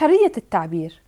حرية 0.00 0.32
التعبير. 0.36 1.00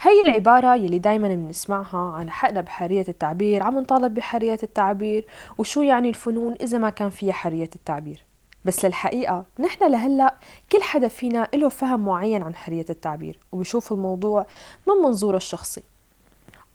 هي 0.00 0.20
العبارة 0.20 0.76
يلي 0.76 0.98
دايما 0.98 1.28
بنسمعها 1.28 2.12
عن 2.16 2.30
حقنا 2.30 2.60
بحرية 2.60 3.04
التعبير 3.08 3.62
عم 3.62 3.78
نطالب 3.78 4.14
بحرية 4.14 4.58
التعبير 4.62 5.26
وشو 5.58 5.82
يعني 5.82 6.08
الفنون 6.08 6.54
إذا 6.60 6.78
ما 6.78 6.90
كان 6.90 7.10
فيها 7.10 7.32
حرية 7.32 7.70
التعبير. 7.76 8.24
بس 8.64 8.84
للحقيقة 8.84 9.44
نحن 9.58 9.90
لهلأ 9.90 10.34
كل 10.72 10.82
حدا 10.82 11.08
فينا 11.08 11.48
له 11.54 11.68
فهم 11.68 12.04
معين 12.04 12.42
عن 12.42 12.54
حرية 12.54 12.86
التعبير 12.90 13.38
وبشوف 13.52 13.92
الموضوع 13.92 14.46
من 14.88 14.94
منظوره 14.94 15.36
الشخصي. 15.36 15.82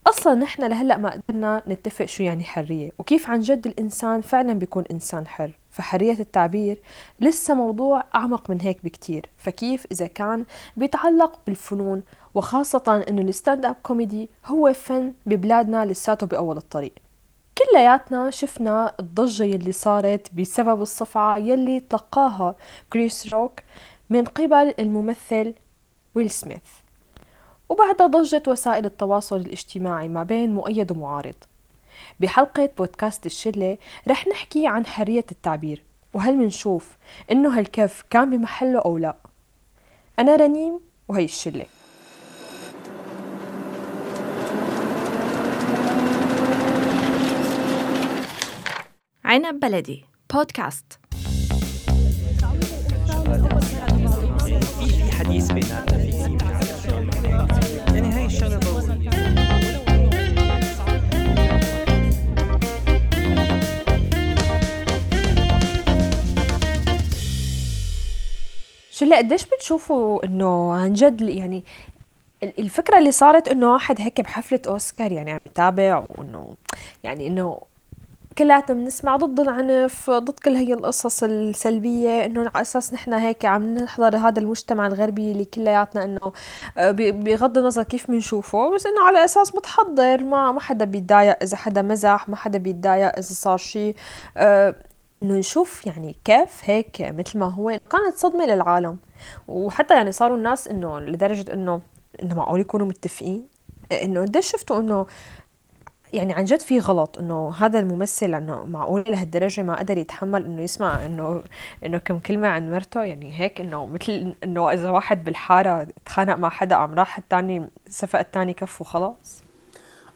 أصلا 0.08 0.34
نحن 0.36 0.64
لهلأ 0.64 0.98
ما 0.98 1.10
قدرنا 1.10 1.64
نتفق 1.68 2.06
شو 2.06 2.24
يعني 2.24 2.44
حرية 2.44 2.92
وكيف 3.00 3.30
عن 3.30 3.40
جد 3.40 3.68
الإنسان 3.68 4.22
فعلا 4.22 4.54
بيكون 4.54 4.84
إنسان 4.92 5.28
حر. 5.28 5.52
فحرية 5.72 6.20
التعبير 6.20 6.82
لسه 7.20 7.54
موضوع 7.54 8.04
أعمق 8.16 8.50
من 8.50 8.62
هيك 8.62 8.78
بكتير. 8.84 9.30
فكيف 9.38 9.86
إذا 9.92 10.08
كان 10.08 10.46
بيتعلق 10.78 11.40
بالفنون 11.48 12.04
وخاصة 12.34 13.06
إنه 13.10 13.22
ال 13.22 13.66
stand-up 13.66 13.76
comedy 13.84 14.30
هو 14.46 14.74
فن 14.74 15.14
ببلادنا 15.26 15.86
لساته 15.86 16.28
بأول 16.28 16.58
الطريق. 16.58 16.94
كلياتنا 17.58 18.30
شفنا 18.30 18.94
الضجة 19.00 19.44
يلي 19.44 19.72
صارت 19.72 20.34
بسبب 20.34 20.82
الصفعة 20.82 21.38
يلي 21.38 21.80
تلقاها 21.80 22.56
كريس 22.94 23.34
روك 23.34 23.60
من 24.10 24.26
قبل 24.26 24.74
الممثل 24.80 25.54
ويل 26.16 26.30
سميث. 26.30 26.83
وبعدها 27.74 28.08
ضجت 28.08 28.48
وسائل 28.48 28.86
التواصل 28.86 29.36
الاجتماعي 29.36 30.08
ما 30.08 30.24
بين 30.24 30.54
مؤيد 30.54 30.92
ومعارض. 30.92 31.36
بحلقة 32.20 32.70
بودكاست 32.78 33.26
الشلة 33.26 33.78
رح 34.08 34.28
نحكي 34.28 34.68
عن 34.68 34.86
حرية 34.86 35.26
التعبير 35.32 35.84
وهل 36.14 36.38
منشوف 36.38 36.98
إنه 37.32 37.60
هالكف 37.60 38.04
كان 38.10 38.30
بمحله 38.30 38.80
أو 38.80 38.98
لا. 38.98 39.16
أنا 40.20 40.36
رنيم 40.36 40.80
وهي 41.08 41.26
الشلة. 41.26 41.66
عنب 49.26 49.60
بلدي 49.60 50.06
بودكاست. 50.34 51.00
في 54.80 55.12
حديث 55.12 55.52
بيناتنا. 55.52 56.03
شلة 68.94 69.18
قديش 69.18 69.46
بتشوفوا 69.46 70.26
إنه 70.26 70.74
عن 70.74 70.94
جد 70.94 71.22
يعني 71.22 71.64
الفكرة 72.44 72.98
اللي 72.98 73.12
صارت 73.12 73.48
إنه 73.48 73.74
واحد 73.74 74.02
هيك 74.02 74.22
بحفلة 74.22 74.60
أوسكار 74.68 75.12
يعني 75.12 75.32
عم 75.32 75.40
يتابع 75.46 76.06
وإنه 76.10 76.56
يعني 77.04 77.28
إنه 77.28 77.62
كلياتنا 78.38 78.76
بنسمع 78.76 79.16
ضد 79.16 79.40
العنف 79.40 80.10
ضد 80.10 80.40
كل 80.40 80.56
هي 80.56 80.74
القصص 80.74 81.24
السلبية 81.24 82.26
إنه 82.26 82.42
على 82.42 82.62
أساس 82.62 82.94
نحن 82.94 83.14
هيك 83.14 83.46
عم 83.46 83.76
نحضر 83.76 84.18
هذا 84.18 84.40
المجتمع 84.40 84.88
الغربي 84.88 85.32
اللي 85.32 85.46
كلياتنا 85.46 86.20
آه، 86.78 86.92
بغض 86.92 87.58
النظر 87.58 87.84
كيف 87.84 88.12
بنشوفه 88.12 88.76
بس 88.76 88.86
إنه 88.86 89.04
على 89.08 89.26
أساس 89.26 89.56
متحضر 89.56 90.24
ما 90.24 90.52
ما 90.52 90.60
حدا 90.60 90.86
بيتضايق 90.86 91.44
إذا 91.44 91.58
حدا 91.58 91.82
مزح 91.82 92.30
ما 92.30 92.36
حدا 92.36 92.58
بيتضايق 92.58 93.18
إذا 93.18 93.34
صار 93.34 93.58
شيء 93.58 93.96
آه، 94.38 94.76
إنه 95.24 95.34
نشوف 95.34 95.86
يعني 95.86 96.16
كيف 96.26 96.62
هيك 96.64 97.02
مثل 97.02 97.40
ما 97.40 97.46
هو 97.46 97.80
كانت 97.92 98.16
صدمة 98.16 98.46
للعالم. 98.46 98.98
وحتى 99.48 99.94
يعني 99.96 100.12
صاروا 100.12 100.38
الناس 100.38 100.68
إنه 100.68 101.00
لدرجة 101.00 101.54
إنه 101.54 101.82
إنه 102.24 102.36
معقول 102.36 102.60
يكونوا 102.60 102.88
متفقين. 102.88 103.48
إنه 103.92 104.22
قديش 104.22 104.52
شفتوا 104.52 104.80
إنه 104.80 105.06
يعني 106.14 106.34
عن 106.34 106.46
جد 106.46 106.60
في 106.62 106.80
غلط 106.80 107.20
إنه 107.20 107.54
هذا 107.58 107.80
الممثل 107.80 108.36
انه 108.36 108.66
معقول 108.66 109.04
لهالدرجة 109.08 109.64
ما 109.64 109.80
قدر 109.80 109.98
يتحمل 109.98 110.46
إنه 110.46 110.62
يسمع 110.62 111.06
إنه 111.06 111.44
إنه 111.86 111.98
كم 111.98 112.20
كلمة 112.20 112.48
عن 112.48 112.72
مرته. 112.72 113.04
يعني 113.04 113.40
هيك 113.40 113.62
إنه 113.62 113.86
مثل 113.86 114.36
إنه 114.44 114.72
إذا 114.72 114.90
واحد 114.90 115.24
بالحارة 115.24 115.88
تخانق 116.06 116.36
مع 116.36 116.50
حدا 116.50 116.76
قام 116.76 116.94
راح 116.94 117.18
الثاني 117.18 117.70
سفق 117.90 118.20
الثاني 118.20 118.54
كف 118.54 118.82
وخلاص. 118.82 119.43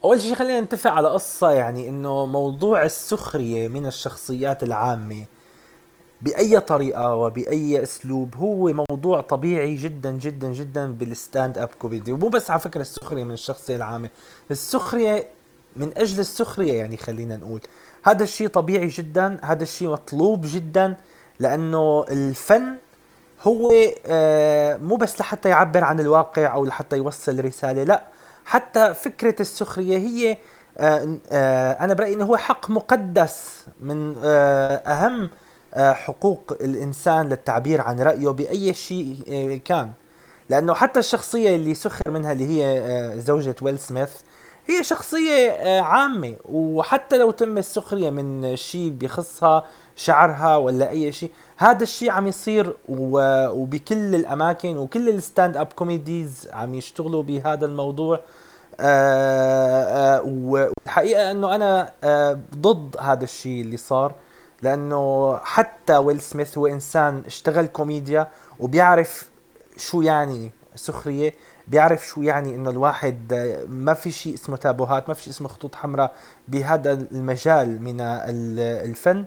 أول 0.03 0.21
شيء 0.21 0.35
خلينا 0.35 0.61
نتفق 0.61 0.91
على 0.91 1.07
قصة 1.07 1.51
يعني 1.51 1.89
إنه 1.89 2.25
موضوع 2.25 2.83
السخرية 2.83 3.67
من 3.67 3.85
الشخصيات 3.85 4.63
العامة 4.63 5.25
بأي 6.21 6.59
طريقة 6.59 7.15
وبأي 7.15 7.83
أسلوب 7.83 8.35
هو 8.35 8.73
موضوع 8.89 9.21
طبيعي 9.21 9.75
جدا 9.75 10.11
جدا 10.11 10.51
جدا 10.51 10.93
بال 10.93 11.57
stand-up 11.57 11.69
comedy 11.79 12.11
ومو 12.11 12.27
بس 12.29 12.51
على 12.51 12.59
فكرة 12.59 12.81
السخرية 12.81 13.23
من 13.23 13.31
الشخصية 13.31 13.75
العامة 13.75 14.09
السخرية 14.51 15.27
من 15.75 15.97
أجل 15.97 16.19
السخرية 16.19 16.73
يعني 16.73 16.97
خلينا 16.97 17.37
نقول. 17.37 17.61
هذا 18.03 18.23
الشيء 18.23 18.47
طبيعي 18.47 18.87
جدا 18.87 19.39
هذا 19.43 19.63
الشيء 19.63 19.89
مطلوب 19.89 20.41
جدا 20.45 20.95
لأنه 21.39 22.05
الفن 22.11 22.75
هو 23.41 23.71
آه، 24.05 24.77
مو 24.77 24.95
بس 24.95 25.19
لحتى 25.19 25.49
يعبر 25.49 25.83
عن 25.83 25.99
الواقع 25.99 26.53
أو 26.53 26.65
لحتى 26.65 26.97
يوصل 26.97 27.45
رسالة 27.45 27.83
لا 27.83 28.16
حتى 28.47 28.93
فكرة 28.93 29.35
السخرية 29.39 29.97
هي 29.97 30.37
آه، 30.77 31.17
آه، 31.31 31.71
أنا 31.71 31.93
برأيي 31.93 32.13
انه 32.13 32.25
هو 32.25 32.37
حق 32.37 32.69
مقدس 32.69 33.65
من 33.81 34.15
أهم 34.23 35.29
حقوق 35.77 36.57
الإنسان 36.61 37.29
للتعبير 37.29 37.81
عن 37.81 37.99
رأيه 37.99 38.29
بأي 38.29 38.73
شيء 38.73 39.61
كان. 39.65 39.91
لأنه 40.49 40.73
حتى 40.73 40.99
الشخصية 40.99 41.55
اللي 41.55 41.73
سخر 41.73 42.11
منها 42.11 42.31
اللي 42.31 42.63
هي 42.63 43.13
زوجة 43.21 43.55
ويل 43.61 43.79
سميث 43.79 44.11
هي 44.67 44.83
شخصية 44.83 45.49
آه، 45.49 45.81
عامة. 45.81 46.35
وحتى 46.45 47.17
لو 47.17 47.31
تم 47.31 47.57
السخرية 47.57 48.09
من 48.09 48.55
شيء 48.55 48.89
بخصها 48.89 49.63
شعرها 49.95 50.57
ولا 50.57 50.89
أي 50.89 51.11
شيء 51.11 51.31
هذا 51.57 51.83
الشيء 51.83 52.11
عم 52.11 52.27
يصير 52.27 52.77
وبكل 52.89 54.15
الأماكن 54.15 54.77
وكل 54.77 55.09
ال 55.09 55.57
stand-up 55.57 55.67
comedies 55.75 56.47
عم 56.53 56.73
يشتغلوا 56.75 57.23
بهذا 57.23 57.65
الموضوع. 57.65 58.19
آه، 58.79 60.17
آه، 60.17 60.21
والحقيقة 60.21 61.31
أنه 61.31 61.55
أنا 61.55 61.91
ضد 62.55 62.97
هذا 62.99 63.23
الشيء 63.23 63.61
اللي 63.61 63.77
صار 63.77 64.15
لأنه 64.61 65.37
حتى 65.37 65.97
ويل 65.97 66.21
سميث 66.21 66.57
هو 66.57 66.67
إنسان 66.67 67.23
اشتغل 67.25 67.65
كوميديا 67.65 68.27
وبيعرف 68.59 69.29
شو 69.77 70.01
يعني 70.01 70.51
سخرية 70.75 71.33
بيعرف 71.67 72.07
شو 72.07 72.21
يعني 72.21 72.55
إنه 72.55 72.69
الواحد 72.69 73.33
ما 73.69 73.93
في 73.93 74.11
شيء 74.11 74.33
اسمه 74.33 74.57
تابوهات 74.57 75.07
ما 75.09 75.13
في 75.13 75.23
شيء 75.23 75.33
اسمه 75.33 75.47
خطوط 75.47 75.75
حمراء 75.75 76.15
بهذا 76.47 76.91
المجال 76.93 77.81
من 77.81 78.01
الفن. 78.01 79.25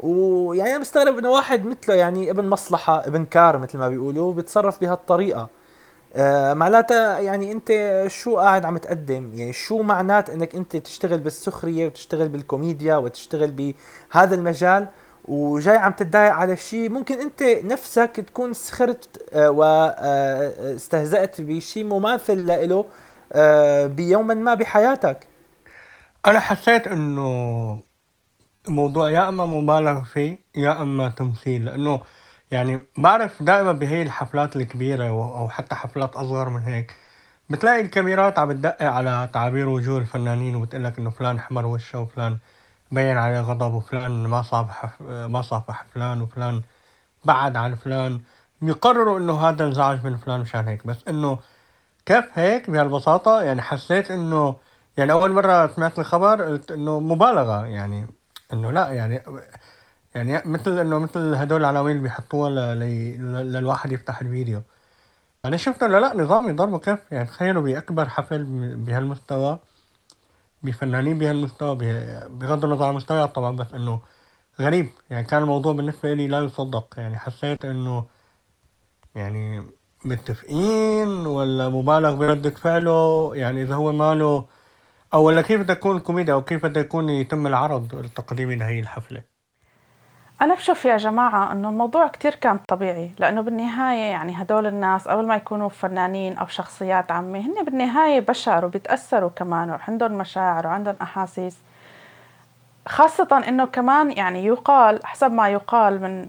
ويعني 0.00 0.70
أنا 0.70 0.78
بستغرب 0.78 1.18
إنه 1.18 1.30
واحد 1.30 1.64
مثله 1.64 1.94
يعني 1.94 2.30
ابن 2.30 2.48
مصلحة 2.48 3.06
ابن 3.06 3.24
كار 3.24 3.58
مثل 3.58 3.78
ما 3.78 3.88
بيقولوا 3.88 4.32
بيتصرف 4.32 4.80
بهالطريقة. 4.80 5.48
آه 6.14 6.54
معناتها 6.54 7.18
يعني 7.18 7.52
انت 7.52 7.72
شو 8.08 8.36
قاعد 8.36 8.64
عم 8.64 8.78
تقدم؟ 8.78 9.34
يعني 9.34 9.52
شو 9.52 9.82
معنات 9.82 10.30
انك 10.30 10.54
انت 10.54 10.76
تشتغل 10.76 11.18
بالسخرية 11.18 11.86
وتشتغل 11.86 12.28
بالكوميديا 12.28 12.96
وتشتغل 12.96 13.50
بهذا 13.50 14.34
المجال؟ 14.34 14.88
وجاي 15.24 15.76
عم 15.76 15.92
تتضايق 15.92 16.32
على 16.32 16.56
شيء 16.56 16.90
ممكن 16.90 17.20
انت 17.20 17.42
نفسك 17.42 18.24
تكون 18.26 18.52
سخرت 18.54 19.26
آه، 19.32 19.50
واستهزأت 19.50 21.40
بشيء 21.40 21.84
مماثل 21.84 22.46
له 22.46 22.84
آه، 23.32 23.86
بيوما 23.86 24.34
ما 24.34 24.54
بحياتك. 24.54 25.26
أنا 26.26 26.40
حسيت 26.40 26.86
إنه 26.86 27.80
الموضوع 28.68 29.10
يا 29.10 29.28
أما 29.28 29.46
مبالغ 29.46 30.04
فيه 30.04 30.38
يا 30.56 30.82
أما 30.82 31.08
تمثيل 31.08 31.64
لأنه 31.64 32.00
يعني 32.52 32.80
بعرف 32.98 33.42
دائما 33.42 33.72
بهي 33.72 34.02
الحفلات 34.02 34.56
الكبيرة 34.56 35.08
أو 35.08 35.48
حتى 35.48 35.74
حفلات 35.74 36.16
أصغر 36.16 36.48
من 36.48 36.62
هيك. 36.62 36.94
بتلاقي 37.50 37.80
الكاميرات 37.80 38.38
عم 38.38 38.52
تدقق 38.52 38.82
على 38.86 39.30
تعابير 39.32 39.68
وجوه 39.68 39.98
الفنانين 39.98 40.56
وبتقول 40.56 40.84
لك 40.84 40.98
إنه 40.98 41.10
فلان 41.10 41.40
حمر 41.40 41.66
وشه 41.66 42.00
وفلان 42.00 42.38
بين 42.92 43.18
عليه 43.18 43.40
غضب 43.40 43.74
وفلان 43.74 44.10
ما 44.26 44.42
صافح 44.42 45.00
ما 45.00 45.42
صافح 45.42 45.84
فلان 45.94 46.22
وفلان 46.22 46.62
بعد 47.24 47.56
عن 47.56 47.74
فلان. 47.74 48.20
بيقرروا 48.60 49.18
إنه 49.18 49.48
هذا 49.48 49.64
انزعج 49.64 50.04
من 50.04 50.16
فلان 50.16 50.40
مشان 50.40 50.68
هيك. 50.68 50.86
بس 50.86 50.96
إنه 51.08 51.38
كيف 52.06 52.24
هيك 52.38 52.70
بهالبساطة 52.70 53.42
يعني 53.42 53.62
حسيت 53.62 54.10
إنه 54.10 54.56
يعني 54.96 55.12
أول 55.12 55.32
مرة 55.32 55.66
سمعت 55.66 55.98
الخبر 55.98 56.42
قلت 56.44 56.70
إنه 56.70 57.00
مبالغة 57.00 57.66
يعني 57.66 58.06
إنه 58.52 58.72
لا 58.72 58.88
يعني 58.88 59.22
يعني 60.14 60.42
مثل 60.44 60.78
إنه 60.78 60.98
مثل 60.98 61.34
هدول 61.34 61.60
العناوين 61.60 61.96
اللي 61.96 62.02
بيحطوها 62.02 62.74
للواحد 63.44 63.92
يفتح 63.92 64.20
الفيديو. 64.20 64.62
أنا 65.44 65.56
شفت 65.56 65.82
انه 65.82 65.98
لا؟ 65.98 66.16
نظام 66.16 66.48
يضربوا 66.48 66.78
كيف 66.78 66.98
يعني 67.12 67.28
تخيلوا 67.28 67.62
بأكبر 67.62 68.08
حفل 68.08 68.44
بهالمستوى 68.76 69.58
بفنانين 70.62 71.18
بهالمستوى 71.18 71.76
بغض 72.28 72.64
النظر 72.64 72.84
عن 72.84 72.90
المستويات 72.90 73.34
طبعا 73.34 73.56
بس 73.56 73.74
إنه 73.74 74.00
غريب. 74.60 74.90
يعني 75.10 75.24
كان 75.26 75.42
الموضوع 75.42 75.72
بالنسبة 75.72 76.14
لي 76.14 76.28
لا 76.28 76.40
يصدق. 76.40 76.94
يعني 76.96 77.18
حسيت 77.18 77.64
إنه 77.64 78.06
يعني 79.14 79.64
متفقين 80.04 81.08
ولا 81.26 81.68
مبالغ 81.68 82.14
بردة 82.14 82.50
فعله؟ 82.50 83.32
يعني 83.34 83.62
إذا 83.62 83.74
هو 83.74 83.92
ماله؟ 83.92 84.46
أو 85.14 85.24
ولا 85.24 85.42
كيف 85.42 85.62
تكون 85.62 85.96
الكوميديا 85.96 86.34
أو 86.34 86.42
كيف 86.44 86.64
يكون 86.64 87.08
يتم 87.08 87.46
العرض 87.46 87.94
التقديمي 87.94 88.56
لهي 88.56 88.80
الحفلة؟ 88.80 89.31
أنا 90.40 90.54
بشوف 90.54 90.84
يا 90.84 90.96
جماعة 90.96 91.52
إنه 91.52 91.68
الموضوع 91.68 92.08
كتير 92.08 92.34
كان 92.34 92.58
طبيعي 92.68 93.10
لأنه 93.18 93.40
بالنهاية 93.40 94.10
يعني 94.10 94.42
هدول 94.42 94.66
الناس 94.66 95.08
قبل 95.08 95.26
ما 95.26 95.36
يكونوا 95.36 95.68
فنانين 95.68 96.38
أو 96.38 96.46
شخصيات 96.46 97.10
عامة 97.10 97.38
هن 97.38 97.64
بالنهاية 97.64 98.20
بشر 98.20 98.64
وبيتأثروا 98.64 99.30
كمان 99.36 99.70
وعندهم 99.70 100.12
مشاعر 100.12 100.66
وعندهم 100.66 100.96
أحاسيس. 101.02 101.58
خاصة 102.88 103.42
إنه 103.48 103.64
كمان 103.64 104.12
يعني 104.12 104.46
يقال 104.46 105.06
حسب 105.06 105.32
ما 105.32 105.48
يقال 105.48 106.02
من 106.02 106.28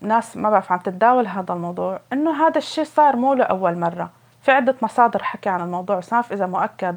ناس 0.00 0.36
ما 0.36 0.50
بعرف 0.50 0.72
عم 0.72 0.78
تتداول 0.78 1.26
هذا 1.26 1.54
الموضوع 1.54 2.00
إنه 2.12 2.46
هذا 2.46 2.58
الشيء 2.58 2.84
صار 2.84 3.16
مو 3.16 3.34
لأول 3.34 3.78
مرة. 3.78 4.10
في 4.42 4.52
عدة 4.52 4.74
مصادر 4.82 5.22
حكي 5.22 5.48
عن 5.48 5.60
الموضوع 5.60 5.98
بس 5.98 6.12
ما 6.12 6.24
إذا 6.32 6.46
مؤكد. 6.46 6.96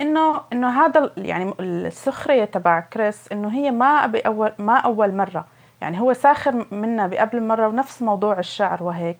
إنه 0.00 0.40
إنه 0.52 0.84
هذا 0.84 1.10
يعني 1.16 1.54
السخرية 1.60 2.44
تبع 2.44 2.80
كريس 2.80 3.32
إنه 3.32 3.48
هي 3.48 3.70
ما 3.70 4.06
بأول 4.06 4.52
ما 4.58 4.76
أول 4.76 5.14
مرة. 5.14 5.44
يعني 5.82 6.00
هو 6.00 6.12
ساخر 6.12 6.66
منا 6.70 7.06
بقبل 7.06 7.42
مرة 7.42 7.68
ونفس 7.68 8.02
موضوع 8.02 8.38
الشعر 8.38 8.82
وهيك. 8.82 9.16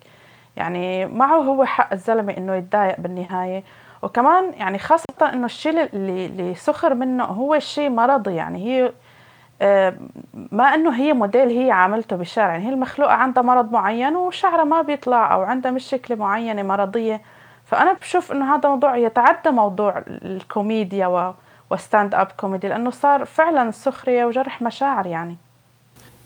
يعني 0.57 1.07
معه 1.07 1.37
هو 1.37 1.65
حق 1.65 1.93
الزلمة 1.93 2.37
إنه 2.37 2.55
يتضايق 2.55 3.01
بالنهاية. 3.01 3.65
وكمان 4.03 4.53
يعني 4.57 4.79
خاصة 4.79 5.33
إنه 5.33 5.45
الشيء 5.45 5.71
اللي 5.71 6.27
اللي 6.27 6.55
سخر 6.55 6.95
منه 6.95 7.25
هو 7.25 7.59
شيء 7.59 7.91
مرضي. 7.91 8.35
يعني 8.35 8.59
هي 8.67 8.93
آه، 9.63 9.95
ما 10.53 10.65
إنه 10.75 10.95
هي 10.97 11.13
موديل 11.13 11.49
هي 11.49 11.71
عاملته 11.71 12.17
بالشارع 12.17 12.53
يعني 12.53 12.67
هي 12.67 12.71
المخلوقة 12.71 13.13
عندها 13.13 13.43
مرض 13.43 13.73
معين 13.73 14.17
وشعرها 14.17 14.65
ما 14.65 14.83
بيطلع 14.83 15.35
أو 15.35 15.43
عندها 15.43 15.71
مشكلة 15.71 16.17
معينة 16.17 16.63
مرضية. 16.63 17.23
فأنا 17.65 17.93
بشوف 17.93 18.33
إنه 18.33 18.55
هذا 18.55 18.69
موضوع 18.69 18.97
يتعدى 18.97 19.51
موضوع 19.51 20.03
الكوميديا 20.09 21.07
و 21.07 21.35
و 21.71 22.15
stand-up 22.15 22.29
comedy 22.37 22.69
لأنه 22.69 22.91
صار 22.91 23.25
فعلا 23.25 23.71
سخرية 23.71 24.25
وجرح 24.25 24.63
مشاعر 24.63 25.07
يعني. 25.07 25.37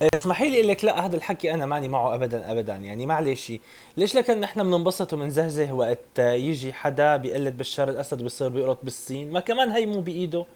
اسمحي 0.03 0.51
لي 0.51 0.57
أقول 0.57 0.69
لك 0.69 0.85
لا 0.85 1.07
هذا 1.07 1.17
الحكي 1.17 1.55
أنا 1.55 1.67
ماني 1.67 1.89
معه 1.89 2.15
ابدا 2.15 2.53
ابدا. 2.53 2.75
يعني 2.75 3.07
معلش 3.07 3.53
ليش 3.97 4.15
لكن 4.15 4.41
نحن 4.41 4.63
بننبسط 4.63 5.13
وبنزهزه 5.13 5.73
وقت 5.73 6.19
يجي 6.19 6.73
حدا 6.73 7.17
بيقلد 7.17 7.57
بشار 7.57 7.89
الأسد 7.89 8.21
وبصير 8.21 8.49
بيقرط 8.49 8.79
بالصين؟ 8.83 9.33
ما 9.33 9.41
كمان 9.41 9.71
هي 9.71 9.87
مو 9.87 10.01
بإيده. 10.01 10.47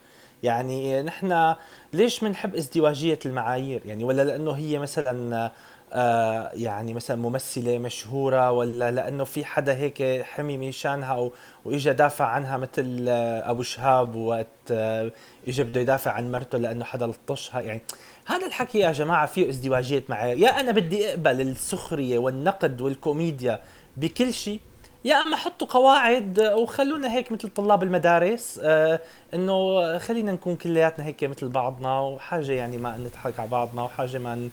يعني 0.42 1.02
نحن 1.02 1.54
ليش 1.92 2.20
بنحب 2.20 2.54
ازدواجية 2.54 3.18
المعايير؟ 3.26 3.82
يعني 3.86 4.04
ولا 4.04 4.24
لأنه 4.24 4.52
هي 4.52 4.78
مثلا 4.78 5.50
آه 5.92 6.50
يعني 6.54 6.94
مثلا 6.94 7.16
ممثلة 7.16 7.78
مشهورة 7.78 8.50
ولا 8.50 8.90
لأنه 8.90 9.24
في 9.24 9.44
حدا 9.44 9.74
هيك 9.76 10.22
حمي 10.22 10.58
مشانها 10.58 11.30
وإجا 11.64 11.92
دافع 11.92 12.24
عنها 12.24 12.56
مثل 12.56 13.06
آه، 13.08 13.50
أبو 13.50 13.62
شهاب 13.62 14.14
وقت 14.14 14.46
آه 14.70 15.12
اجى 15.48 15.62
بده 15.64 15.80
يدافع 15.80 16.10
عن 16.10 16.32
مرته 16.32 16.58
لأنه 16.58 16.84
حدا 16.84 17.06
لطشها. 17.06 17.60
يعني 17.60 17.80
هذا 18.26 18.46
الحكي 18.46 18.78
يا 18.78 18.92
جماعة 18.92 19.26
فيه 19.26 19.48
ازدواجيه 19.48 20.04
معايير 20.08 20.38
يا 20.38 20.60
أنا 20.60 20.72
بدي 20.72 21.10
أقبل 21.10 21.40
السخرية 21.40 22.18
والنقد 22.18 22.80
والكوميديا 22.80 23.60
بكل 23.96 24.32
شيء 24.34 24.60
يا 25.04 25.22
أما 25.22 25.36
حطوا 25.36 25.66
قواعد 25.66 26.52
وخلونا 26.56 27.12
هيك 27.12 27.32
مثل 27.32 27.48
طلاب 27.48 27.82
المدارس 27.82 28.60
آه 28.62 29.00
إنه 29.34 29.98
خلينا 29.98 30.32
نكون 30.32 30.56
كلياتنا 30.56 31.04
هيك 31.04 31.24
مثل 31.24 31.48
بعضنا 31.48 32.00
وحاجة 32.00 32.52
يعني 32.52 32.78
ما 32.78 32.96
نضحك 32.96 33.40
على 33.40 33.48
بعضنا 33.48 33.82
وحاجة 33.82 34.18
ما 34.18 34.48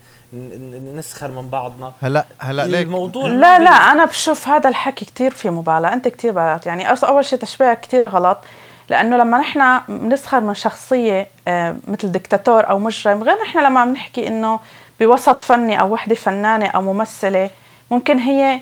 نسخر 0.96 1.32
من 1.32 1.50
بعضنا. 1.50 1.94
هلا 2.02 2.26
هلا 2.40 2.68
ليك. 2.68 2.86
الموضوع 2.88 3.28
لا 3.28 3.60
لا 3.60 3.70
أنا 3.70 4.06
بشوف 4.06 4.48
هذا 4.48 4.70
الحكي 4.70 5.06
كثير 5.06 5.32
في 5.32 5.50
مبالغه 5.50 5.94
أنت 5.94 6.08
كثير 6.08 6.32
بالغت 6.32 6.66
يعني 6.66 6.90
أول 6.92 7.26
شيء 7.26 7.40
تشبيهك 7.40 7.82
كثير 7.82 8.10
غلط 8.10 8.38
لأنه 8.90 9.18
لما 9.18 9.38
نحن 9.38 9.80
بنسخر 9.90 10.40
من 10.40 10.54
شخصية 10.54 11.28
آه 11.48 11.76
مثل 11.88 12.12
دكتاتور 12.12 12.70
أو 12.70 12.80
مجرم 12.80 13.24
غير 13.24 13.38
نحن 13.42 13.60
لما 13.60 13.86
بنحكي 13.86 14.28
إنه 14.28 14.60
بوسط 15.00 15.46
فني 15.46 15.80
أو 15.80 15.94
وحدة 15.94 16.16
فنانة 16.16 16.68
أو 16.68 16.82
ممثلة 16.82 17.50
ممكن 17.92 18.18
هي 18.18 18.62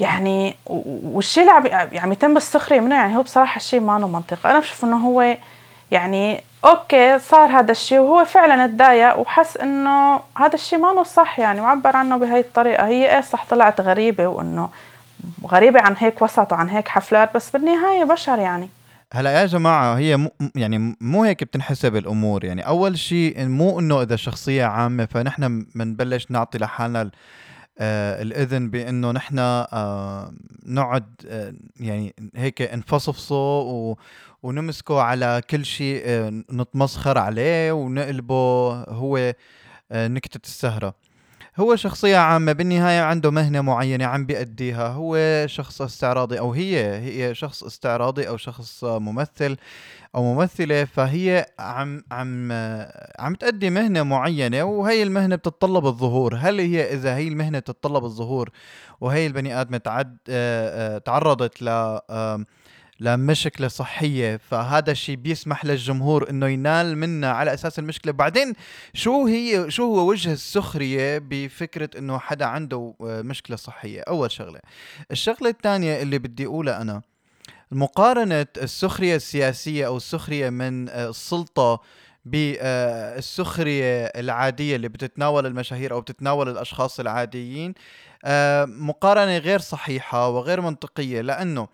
يعني 0.00 0.56
والشيء 0.66 1.42
اللي 1.42 1.54
عم 1.54 1.88
يعني 1.92 2.12
يتم 2.12 2.36
السخريه 2.36 2.80
منه 2.80 2.94
يعني 2.94 3.16
هو 3.16 3.22
بصراحة 3.22 3.56
الشيء 3.56 3.80
ما 3.80 3.98
له 3.98 4.08
منطق. 4.08 4.46
أنا 4.46 4.58
بشوف 4.58 4.84
إنه 4.84 4.96
هو 4.96 5.36
يعني 5.90 6.44
أوكي 6.64 7.18
صار 7.18 7.58
هذا 7.58 7.72
الشيء 7.72 7.98
وهو 7.98 8.24
فعلا 8.24 8.66
تضايق 8.66 9.18
وحس 9.18 9.56
إنه 9.56 10.20
هذا 10.36 10.54
الشيء 10.54 10.78
ما 10.78 10.92
له 10.92 11.02
صح 11.02 11.38
يعني 11.38 11.60
وعبر 11.60 11.96
عنه 11.96 12.16
بهي 12.16 12.40
الطريقة. 12.40 12.86
هي 12.86 13.14
إيه 13.14 13.20
صح 13.20 13.46
طلعت 13.50 13.80
غريبة 13.80 14.26
وإنه 14.26 14.68
غريبة 15.46 15.80
عن 15.80 15.94
هيك 15.98 16.22
وسط 16.22 16.52
وعن 16.52 16.68
هيك 16.68 16.88
حفلات 16.88 17.34
بس 17.34 17.50
بالنهاية 17.50 18.04
بشر 18.04 18.38
يعني. 18.38 18.68
هلا 19.12 19.40
يا 19.40 19.46
جماعة 19.46 19.94
هي 19.94 20.16
مو 20.16 20.30
يعني 20.54 20.96
مو 21.00 21.24
هيك 21.24 21.44
بتنحسب 21.44 21.96
الأمور. 21.96 22.44
يعني 22.44 22.66
أول 22.66 22.98
شيء 22.98 23.46
مو 23.46 23.80
إنه 23.80 24.02
إذا 24.02 24.16
شخصية 24.16 24.64
عامة 24.64 25.04
فنحن 25.04 25.66
بنبلش 25.74 26.26
نعطي 26.30 26.58
لحالنا 26.58 27.10
الإذن 27.80 28.70
بأنه 28.70 29.12
نحن 29.12 29.38
آه 29.38 30.32
نقعد 30.66 31.04
آه 31.28 31.54
يعني 31.80 32.14
هيك 32.36 32.62
نفصفصه 32.62 33.96
ونمسكه 34.42 35.00
على 35.00 35.42
كل 35.50 35.64
شيء 35.64 36.02
آه 36.04 36.30
نتمسخر 36.52 37.18
عليه 37.18 37.72
ونقلبه 37.72 38.72
هو 38.88 39.34
آه 39.92 40.08
نكتة 40.08 40.40
السهرة. 40.46 40.94
هو 41.58 41.76
شخصية 41.76 42.16
عامة 42.16 42.52
بالنهاية 42.52 43.00
عنده 43.00 43.30
مهنة 43.30 43.60
معينة 43.60 44.04
عم 44.04 44.26
بيأديها. 44.26 44.88
هو 44.88 45.16
شخص 45.46 45.82
استعراضي 45.82 46.38
أو 46.38 46.52
هي 46.52 46.98
هي 46.98 47.34
شخص 47.34 47.64
استعراضي 47.64 48.28
أو 48.28 48.36
شخص 48.36 48.84
ممثل 48.84 49.56
أو 50.14 50.34
ممثلة 50.34 50.84
فهي 50.84 51.46
عم 51.58 52.04
عم 52.12 52.52
عم 53.18 53.34
تأدي 53.34 53.70
مهنة 53.70 54.02
معينة 54.02 54.64
وهي 54.64 55.02
المهنة 55.02 55.36
بتتطلب 55.36 55.86
الظهور. 55.86 56.34
هل 56.34 56.60
هي 56.60 56.92
إذا 56.94 57.16
هي 57.16 57.28
المهنة 57.28 57.58
بتتطلب 57.58 58.04
الظهور 58.04 58.50
وهي 59.00 59.26
البني 59.26 59.60
ادمه 59.60 59.78
تعد 59.78 60.16
تعرضت 61.04 61.62
ل 61.62 61.98
لمشكلة 63.00 63.68
صحية. 63.68 64.36
فهذا 64.36 64.90
الشيء 64.92 65.16
بيسمح 65.16 65.64
للجمهور 65.64 66.30
إنه 66.30 66.46
ينال 66.46 66.98
منا 66.98 67.30
على 67.30 67.54
أساس 67.54 67.78
المشكلة. 67.78 68.12
بعدين 68.12 68.52
شو 68.94 69.26
هي 69.26 69.70
شو 69.70 69.84
هو 69.84 70.08
وجه 70.10 70.32
السخرية 70.32 71.18
بفكرة 71.18 71.90
إنه 71.98 72.18
حدا 72.18 72.44
عنده 72.44 72.94
مشكلة 73.00 73.56
صحية؟ 73.56 74.00
أول 74.00 74.30
شغلة. 74.30 74.60
الشغلة 75.10 75.50
الثانية 75.50 76.02
اللي 76.02 76.18
بدي 76.18 76.46
أقولها 76.46 76.82
أنا 76.82 77.02
مقارنة 77.70 78.46
السخرية 78.56 79.16
السياسية 79.16 79.86
أو 79.86 79.96
السخرية 79.96 80.50
من 80.50 80.88
آه، 80.88 81.08
السلطة 81.10 81.80
بالسخرية 82.24 84.04
العادية 84.04 84.76
اللي 84.76 84.88
بتتناول 84.88 85.46
المشاهير 85.46 85.92
أو 85.92 86.00
بتتناول 86.00 86.48
الأشخاص 86.48 87.00
العاديين 87.00 87.74
آه، 88.24 88.64
مقارنة 88.64 89.38
غير 89.38 89.58
صحيحة 89.58 90.28
وغير 90.28 90.60
منطقية. 90.60 91.20
لأنه 91.20 91.68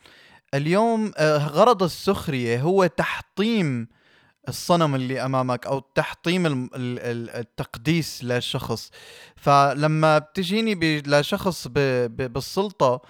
اليوم 0.55 1.13
آه، 1.17 1.39
غرض 1.39 1.83
السخرية 1.83 2.61
هو 2.61 2.87
تحطيم 2.87 3.89
الصنم 4.49 4.95
اللي 4.95 5.25
أمامك 5.25 5.67
أو 5.67 5.79
تحطيم 5.79 6.71
التقديس 6.75 8.25
للشخص 8.25 8.91
فلما 9.37 10.19
بتجيني 10.19 11.03
لشخص 11.07 11.69
بالسلطة 11.69 13.01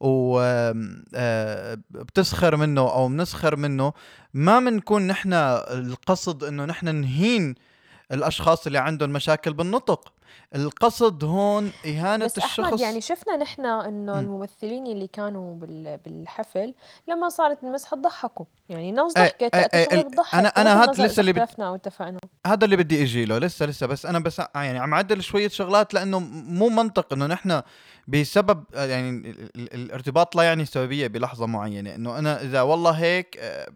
وبتسخر 0.00 0.54
آه، 2.54 2.56
منه 2.56 2.80
أو 2.80 3.08
بنسخر 3.08 3.56
منه 3.56 3.92
ما 4.34 4.60
بنكون 4.60 5.06
نحن 5.06 5.32
القصد 5.32 6.44
إنه 6.44 6.64
نحن 6.64 6.94
نهين 6.94 7.54
الأشخاص 8.12 8.66
اللي 8.66 8.78
عندهم 8.78 9.10
مشاكل 9.10 9.52
بالنطق. 9.52 10.12
القصد 10.54 11.24
هون 11.24 11.72
إهانة 11.86 12.24
بس 12.24 12.38
الشخص؟ 12.38 12.60
أحمد 12.60 12.80
يعني 12.80 13.00
شفنا 13.00 13.36
نحن 13.36 13.66
إنه 13.66 14.20
الممثلين 14.20 14.86
اللي 14.86 15.06
كانوا 15.06 15.54
بالحفل 16.04 16.74
لما 17.08 17.28
صارت 17.28 17.64
المسحة 17.64 17.96
ضحكوا. 17.96 18.46
يعني 18.68 18.92
ناس 18.92 19.12
ضحكت 19.12 19.54
أنا 20.34 20.48
أنا 20.48 20.84
هذا 20.84 21.06
لسه 21.06 21.20
اللي 21.20 21.32
بدي 21.32 21.46
واتفقنا 21.58 22.18
هذا 22.46 22.64
اللي 22.64 22.76
بدي 22.76 23.02
أجي 23.02 23.24
له 23.24 23.38
لسه 23.38 23.66
لسه 23.66 23.86
بس 23.86 24.06
أنا 24.06 24.18
بس 24.18 24.42
يعني 24.54 24.78
عم 24.78 24.94
عدل 24.94 25.22
شوية 25.22 25.48
شغلات 25.48 25.94
لأنه 25.94 26.18
مو 26.18 26.68
منطق 26.68 27.12
إنه 27.12 27.26
نحن 27.26 27.62
بسبب 28.08 28.64
يعني 28.74 29.34
الارتباط 29.56 30.36
لا 30.36 30.42
يعني 30.42 30.64
سببية 30.64 31.06
بلحظة 31.06 31.46
معينة. 31.46 31.94
إنه 31.94 32.18
أنا 32.18 32.42
إذا 32.42 32.62
والله 32.62 32.90
هيك 32.90 33.36
آه، 33.40 33.68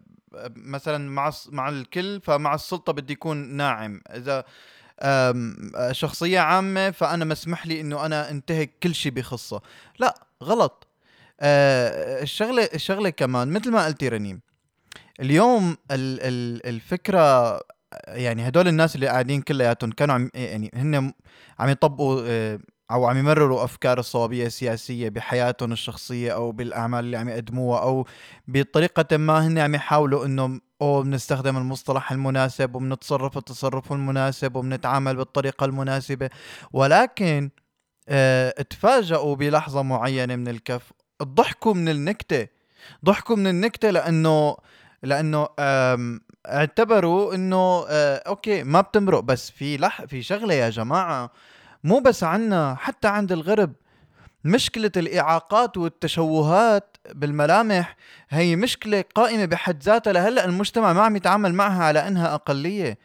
مثلا 0.55 1.09
مع 1.09 1.31
مع 1.49 1.69
الكل 1.69 2.21
فمع 2.21 2.55
السلطة 2.55 2.93
بدي 2.93 3.13
يكون 3.13 3.37
ناعم. 3.37 4.01
إذا 4.15 4.45
شخصية 5.91 6.39
عامة 6.39 6.91
فأنا 6.91 7.25
مسمح 7.25 7.67
لي 7.67 7.81
إنه 7.81 8.05
أنا 8.05 8.31
انتهك 8.31 8.71
كل 8.83 8.95
شيء 8.95 9.11
بخصة. 9.11 9.61
لا 9.99 10.15
غلط. 10.43 10.87
آه، 11.39 12.23
الشغلة 12.23 12.69
الشغلة 12.73 13.09
كمان 13.09 13.51
مثل 13.53 13.71
ما 13.71 13.85
قلتي 13.85 14.09
رنيم 14.09 14.41
اليوم 15.19 15.77
الفكرة 15.91 17.59
يعني 18.07 18.47
هدول 18.47 18.67
الناس 18.67 18.95
اللي 18.95 19.07
قاعدين 19.07 19.41
كلياتهم 19.41 19.91
كانوا 19.91 20.15
عم 20.15 20.29
يعني 20.33 20.71
هن 20.73 21.13
عم 21.59 21.69
يطبقوا 21.69 22.21
آه، 22.25 22.59
أو 22.91 23.05
عم 23.05 23.17
يمرروا 23.17 23.63
أفكار 23.63 23.99
الصوابيه 23.99 24.45
السياسيه 24.45 25.09
بحياتهم 25.09 25.71
الشخصية 25.71 26.33
أو 26.33 26.51
بالأعمال 26.51 27.05
اللي 27.05 27.17
عم 27.17 27.29
يقدموها 27.29 27.81
أو 27.81 28.07
بطريقة 28.47 29.17
ما 29.17 29.47
هن 29.47 29.59
عم 29.59 29.75
يحاولوا 29.75 30.25
انه 30.25 30.59
أو 30.81 31.01
بنستخدم 31.01 31.57
المصطلح 31.57 32.11
المناسب 32.11 32.75
وبنتصرف 32.75 33.37
التصرف 33.37 33.91
المناسب 33.91 34.55
وبنتعامل 34.55 35.15
بالطريقة 35.15 35.65
المناسبة. 35.65 36.29
ولكن 36.73 37.49
آه 38.09 38.51
تفاجئوا 38.61 39.35
بلحظة 39.35 39.81
معينة 39.81 40.35
من 40.35 40.47
الكف. 40.47 40.91
ضحكوا 41.23 41.73
من 41.73 41.89
النكتة. 41.89 42.47
ضحكوا 43.05 43.35
من 43.35 43.47
النكتة 43.47 43.89
لأنه 43.89 44.57
لأنه 45.03 45.47
اعتبروا 46.47 47.35
إنه 47.35 47.85
آه 47.89 48.23
أوكي 48.27 48.63
ما 48.63 48.81
بتمرق 48.81 49.19
بس 49.19 49.51
في 49.51 49.77
لح 49.77 50.05
في 50.05 50.21
شغلة 50.21 50.53
يا 50.53 50.69
جماعة. 50.69 51.31
مو 51.83 51.99
بس 51.99 52.23
عنا 52.23 52.75
حتى 52.75 53.07
عند 53.07 53.31
الغرب. 53.31 53.73
مشكلة 54.45 54.91
الإعاقات 54.97 55.77
والتشوهات 55.77 56.97
بالملامح 57.11 57.95
هي 58.29 58.55
مشكلة 58.55 59.03
قائمة 59.15 59.45
بحد 59.45 59.83
ذاتها. 59.83 60.13
لهلأ 60.13 60.45
المجتمع 60.45 60.93
ما 60.93 61.01
عم 61.01 61.15
يتعامل 61.15 61.53
معها 61.53 61.83
على 61.83 62.07
أنها 62.07 62.33
أقلية. 62.33 62.97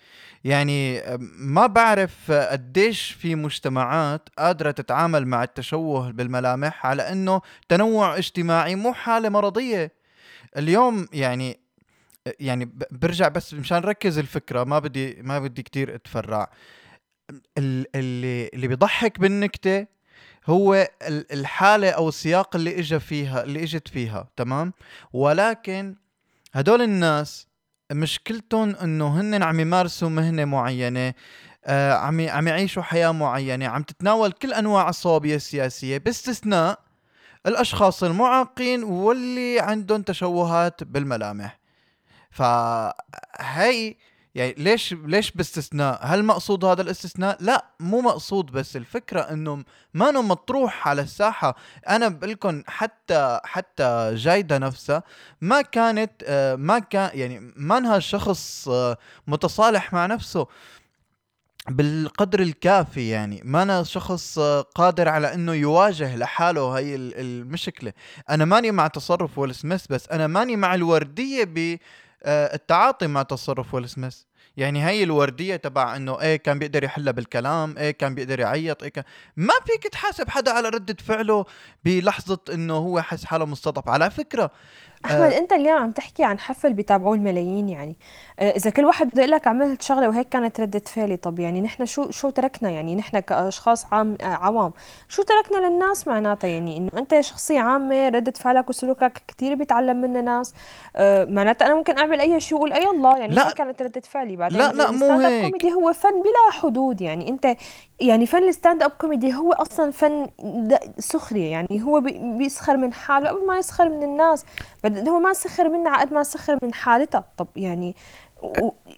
يعني 0.44 1.02
ما 1.38 1.66
بعرف 1.66 2.30
قديش 2.30 3.10
في 3.10 3.34
مجتمعات 3.34 4.28
قادرة 4.38 4.70
تتعامل 4.70 5.26
مع 5.26 5.42
التشوه 5.42 6.10
بالملامح 6.10 6.86
على 6.86 7.02
أنه 7.02 7.40
تنوع 7.68 8.18
اجتماعي 8.18 8.74
مو 8.74 8.92
حالة 8.92 9.28
مرضية. 9.28 9.92
اليوم 10.56 11.06
يعني 11.12 11.60
يعني 12.40 12.72
برجع 12.90 13.28
بس 13.28 13.54
مشان 13.54 13.78
نركز 13.78 14.18
الفكرة 14.18 14.64
ما 14.64 14.78
بدي 14.78 15.22
ما 15.22 15.38
بدي 15.38 15.62
كتير 15.62 15.94
أتفرع. 15.94 16.50
اللي 17.58 18.50
اللي 18.54 18.68
بيضحك 18.68 19.20
بالنكتة 19.20 19.86
هو 20.46 20.88
الحالة 21.32 21.90
أو 21.90 22.08
السياق 22.08 22.56
اللي 22.56 22.78
اجى 22.78 23.00
فيها 23.00 23.42
اللي 23.42 23.62
إجت 23.62 23.88
فيها 23.88 24.28
تمام؟ 24.36 24.72
ولكن 25.12 25.96
هدول 26.52 26.82
الناس 26.82 27.46
مشكلتهم 27.92 28.76
إنه 28.76 29.20
هن 29.20 29.42
عم 29.42 29.60
يمارسوا 29.60 30.08
مهنة 30.08 30.44
معينة 30.44 31.14
آه 31.64 31.92
عم 31.92 32.28
عم 32.28 32.48
يعيشوا 32.48 32.82
حياة 32.82 33.12
معينة 33.12 33.68
عم 33.68 33.82
تتناول 33.82 34.32
كل 34.32 34.52
أنواع 34.52 34.88
الصوابيه 34.88 35.36
السياسية 35.36 35.98
باستثناء 35.98 36.78
الأشخاص 37.46 38.04
المعاقين 38.04 38.84
واللي 38.84 39.60
عندهم 39.60 40.02
تشوهات 40.02 40.84
بالملامح. 40.84 41.58
فهي 42.30 43.94
يعني 44.34 44.54
ليش 44.58 44.94
ليش 45.04 45.30
باستثناء؟ 45.30 46.00
هل 46.02 46.24
مقصود 46.24 46.64
هذا 46.64 46.82
الاستثناء؟ 46.82 47.36
لا 47.40 47.64
مو 47.80 48.00
مقصود 48.00 48.46
بس 48.46 48.76
الفكرة 48.76 49.20
إنه 49.20 49.64
ما 49.94 50.10
إنه 50.10 50.22
مطروح 50.22 50.88
على 50.88 51.02
الساحة، 51.02 51.56
أنا 51.88 52.08
بقول 52.08 52.64
حتى 52.66 53.40
حتى 53.44 54.12
جايدة 54.14 54.58
نفسها 54.58 55.02
ما 55.40 55.62
كانت 55.62 56.12
آه، 56.24 56.56
ما 56.56 56.78
كان 56.78 57.10
يعني 57.14 57.52
ما 57.56 57.78
إنها 57.78 57.98
شخص 57.98 58.68
آه، 58.68 58.98
متصالح 59.26 59.92
مع 59.92 60.06
نفسه 60.06 60.46
بالقدر 61.68 62.40
الكافي 62.40 63.08
يعني 63.08 63.40
ما 63.44 63.62
أنا 63.62 63.82
شخص 63.82 64.38
آه، 64.38 64.60
قادر 64.60 65.08
على 65.08 65.34
إنه 65.34 65.52
يواجه 65.52 66.16
لحاله 66.16 66.60
هاي 66.60 66.94
المشكلة 66.96 67.92
أنا 68.30 68.44
ماني 68.44 68.70
مع 68.70 68.86
تصرف 68.86 69.38
ويل 69.38 69.54
سميث 69.54 69.86
بس 69.86 70.08
أنا 70.08 70.26
ماني 70.26 70.56
مع 70.56 70.74
الوردية 70.74 71.44
ب 71.44 71.78
التعاطي 72.26 73.06
مع 73.06 73.22
تصرف 73.22 73.74
ويل 73.74 73.88
سميث. 73.88 74.22
يعني 74.56 74.86
هي 74.86 75.02
الوردية 75.02 75.56
تبع 75.56 75.96
إنه 75.96 76.20
إيه 76.20 76.36
كان 76.36 76.58
بيقدر 76.58 76.84
يحلها 76.84 77.12
بالكلام 77.12 77.78
إيه 77.78 77.90
كان 77.90 78.14
بيقدر 78.14 78.40
يعيط 78.40 78.82
إيه 78.82 78.88
كان 78.90 79.04
ما 79.36 79.54
فيك 79.66 79.92
تحاسب 79.92 80.28
حدا 80.28 80.52
على 80.52 80.68
ردة 80.68 80.96
فعله 81.04 81.44
بلحظة 81.84 82.38
إنه 82.54 82.74
هو 82.74 83.00
حس 83.00 83.24
حاله 83.24 83.44
مستضعف. 83.46 83.88
على 83.88 84.10
فكرة 84.10 84.50
أحمد 85.04 85.32
أنت 85.32 85.52
اليوم 85.52 85.78
عم 85.78 85.90
تحكي 85.90 86.24
عن 86.24 86.38
حفل 86.38 86.72
بيتابعوه 86.72 87.14
الملايين 87.14 87.68
يعني. 87.68 87.96
آه 88.38 88.50
إذا 88.50 88.70
كل 88.70 88.84
واحد 88.84 89.08
بده 89.08 89.22
يقول 89.22 89.30
لك 89.32 89.46
عملت 89.46 89.82
شغلة 89.82 90.08
وهيك 90.08 90.28
كانت 90.28 90.60
ردة 90.60 90.82
فعلي 90.86 91.16
طب 91.16 91.38
يعني 91.38 91.60
نحن 91.60 91.86
شو 91.86 92.10
شو 92.10 92.30
تركنا؟ 92.30 92.70
يعني 92.70 92.94
نحن 92.96 93.18
كأشخاص 93.18 93.86
عام 93.92 94.16
آه 94.20 94.24
عوام 94.24 94.72
شو 95.08 95.22
تركنا 95.22 95.66
للناس 95.68 96.08
معناتها؟ 96.08 96.48
يعني 96.48 96.76
إنه 96.76 96.90
أنت 96.98 97.20
شخصية 97.20 97.60
عامة 97.60 98.08
ردة 98.08 98.32
فعلك 98.32 98.68
وسلوكك 98.68 99.22
كثير 99.28 99.54
بيتعلم 99.54 100.00
منه 100.00 100.20
ناس. 100.20 100.54
آه 100.96 101.24
معناتها 101.24 101.66
أنا 101.66 101.74
ممكن 101.74 101.98
أعمل 101.98 102.20
أي 102.20 102.40
شيء 102.40 102.58
وأقول 102.58 102.72
أي 102.72 102.86
الله 102.90 103.18
يعني 103.18 103.34
لا. 103.34 103.50
كانت 103.50 103.82
ردة 103.82 104.00
فعلي 104.00 104.36
بعدين؟ 104.36 104.58
لا 104.58 104.72
لا 104.72 104.90
مو 104.90 105.18
هيك. 105.18 105.46
كوميدي 105.46 105.72
هو 105.72 105.92
فن 105.92 106.22
بلا 106.22 106.60
حدود. 106.60 107.00
يعني 107.00 107.28
أنت 107.28 107.56
يعني 108.00 108.26
فن 108.26 108.48
ال 108.48 108.82
stand-up 108.82 108.90
comedy 108.90 109.34
هو 109.34 109.52
أصلا 109.52 109.90
فن 109.90 110.26
سخرية 110.98 111.50
يعني 111.50 111.82
هو 111.82 112.00
بيسخر 112.38 112.76
من 112.76 112.92
حاله 112.92 113.28
قبل 113.28 113.46
ما 113.46 113.58
يسخر 113.58 113.88
من 113.88 114.02
الناس. 114.02 114.44
هو 115.08 115.18
ما 115.18 115.32
سخر 115.32 115.68
منها 115.68 116.00
قد 116.00 116.12
ما 116.12 116.22
سخر 116.22 116.58
من 116.62 116.74
حالتها 116.74 117.24
طب 117.36 117.46
يعني 117.56 117.96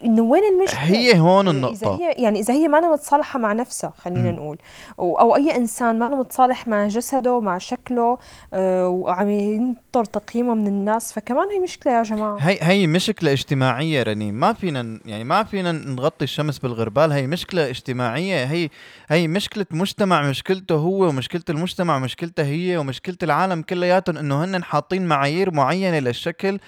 انه 0.05 0.23
وين 0.23 0.43
المشكلة. 0.45 0.81
هي 0.81 1.19
هون 1.19 1.49
النقطة. 1.49 1.73
إذا 1.73 1.89
هي 1.89 2.13
يعني 2.13 2.41
إذا 2.41 2.55
هي 2.55 2.69
ما 2.69 2.93
متصالحة 2.93 3.39
مع 3.39 3.53
نفسها 3.53 3.93
خلينا 3.99 4.31
م. 4.31 4.35
نقول. 4.35 4.59
أو 4.99 5.37
أي 5.37 5.57
إنسان 5.57 5.99
ما 5.99 6.09
متصالح 6.09 6.69
مع 6.69 6.89
جسده 6.89 7.41
مع 7.41 7.59
شكله 7.59 8.19
آه، 8.55 8.89
وعم 8.89 9.31
ينطر 9.31 10.05
تقييمه 10.05 10.55
من 10.55 10.67
الناس. 10.67 11.13
فكمان 11.13 11.49
هي 11.49 11.59
مشكلة 11.59 11.93
يا 11.93 12.03
جماعة. 12.03 12.37
هي 12.41 12.59
هي 12.63 12.87
مشكلة 12.87 13.33
اجتماعية 13.33 14.03
رني. 14.03 14.33
ما 14.33 14.53
فينا 14.53 15.01
يعني 15.05 15.25
ما 15.25 15.45
فينا 15.45 15.73
نغطي 15.73 16.25
الشمس 16.25 16.59
بالغربال. 16.59 17.13
هي 17.13 17.27
مشكلة 17.27 17.69
اجتماعية. 17.69 18.45
هي 18.45 18.69
هي 19.09 19.29
مشكلة 19.29 19.67
مجتمع 19.71 20.23
مشكلته 20.23 20.75
هو 20.75 21.09
ومشكلة 21.09 21.43
المجتمع 21.51 21.99
مشكلته 21.99 22.43
هي 22.43 22.77
ومشكلة 22.77 23.17
العالم 23.23 23.63
كلياتهم 23.63 24.17
إنه 24.17 24.45
هن 24.45 24.65
حاطين 24.65 25.07
معايير 25.07 25.51
معينة 25.51 25.99
للشكل. 25.99 26.59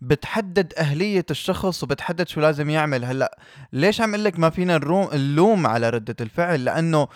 بتحدد 0.00 0.72
أهلية 0.78 1.26
الشخص 1.30 1.82
وبتحدد 1.82 2.23
شو 2.28 2.40
لازم 2.40 2.70
يعمل. 2.70 3.04
هلأ 3.04 3.38
ليش 3.72 4.00
عم 4.00 4.16
لك 4.16 4.38
ما 4.38 4.50
فينا 4.50 4.76
اللوم 5.12 5.66
على 5.66 5.90
ردة 5.90 6.16
الفعل؟ 6.20 6.64
لأنه 6.64 7.08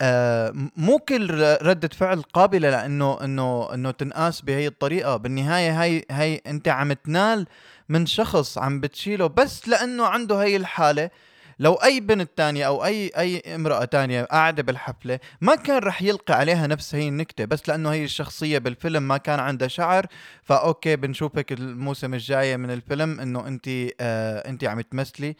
آه 0.00 0.52
مو 0.76 0.98
كل 0.98 1.56
ردة 1.62 1.88
فعل 1.88 2.22
قابلة 2.22 2.70
لأنه 2.70 3.24
إنه 3.24 3.74
إنه 3.74 3.90
تنقاس 3.90 4.40
بهي 4.40 4.66
الطريقة، 4.66 5.16
بالنهاية 5.16 5.82
هي 5.82 6.02
هي 6.10 6.40
أنت 6.46 6.68
عم 6.68 6.92
تنال 6.92 7.46
من 7.88 8.06
شخص 8.06 8.58
عم 8.58 8.80
بتشيله 8.80 9.26
بس 9.26 9.68
لأنه 9.68 10.06
عنده 10.06 10.42
هي 10.42 10.56
الحالة. 10.56 11.10
لو 11.58 11.74
أي 11.74 12.00
بنت 12.00 12.30
تانية 12.36 12.66
أو 12.66 12.84
أي 12.84 13.10
أي 13.18 13.54
امرأة 13.54 13.84
تانية 13.84 14.22
قاعدة 14.24 14.62
بالحفلة 14.62 15.18
ما 15.40 15.54
كان 15.54 15.78
رح 15.78 16.02
يلقي 16.02 16.34
عليها 16.34 16.66
نفس 16.66 16.94
هي 16.94 17.08
النكتة 17.08 17.44
بس 17.44 17.68
لأنه 17.68 17.92
هي 17.92 18.04
الشخصية 18.04 18.58
بالفيلم 18.58 19.02
ما 19.08 19.16
كان 19.16 19.40
عندها 19.40 19.68
شعر 19.68 20.06
ف 20.42 20.53
okay 20.53 20.96
بنشوفك 20.96 21.52
الموسم 21.52 22.14
الجاي 22.14 22.56
من 22.56 22.70
الفيلم 22.70 23.20
إنه 23.20 23.46
انت 23.46 23.68
آه 24.00 24.48
انت 24.48 24.64
عم 24.64 24.80
تمثلي. 24.80 25.36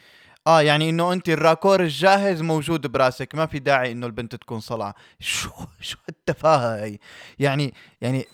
آه 0.46 0.61
يعني 0.62 0.90
إنه 0.90 1.12
انت 1.12 1.28
الراكور 1.28 1.82
الجاهز 1.82 2.42
موجود 2.42 2.87
براسك 2.87 3.35
ما 3.35 3.46
في 3.46 3.58
داعي 3.58 3.92
إنه 3.92 4.06
البنت 4.06 4.35
تكون 4.37 4.61
صلعة. 4.61 4.94
شو 5.20 5.50
شو 5.80 5.99
التفاهة 6.08 6.85
هي؟ 6.85 6.99
يعني 7.38 7.75
يعني 8.00 8.26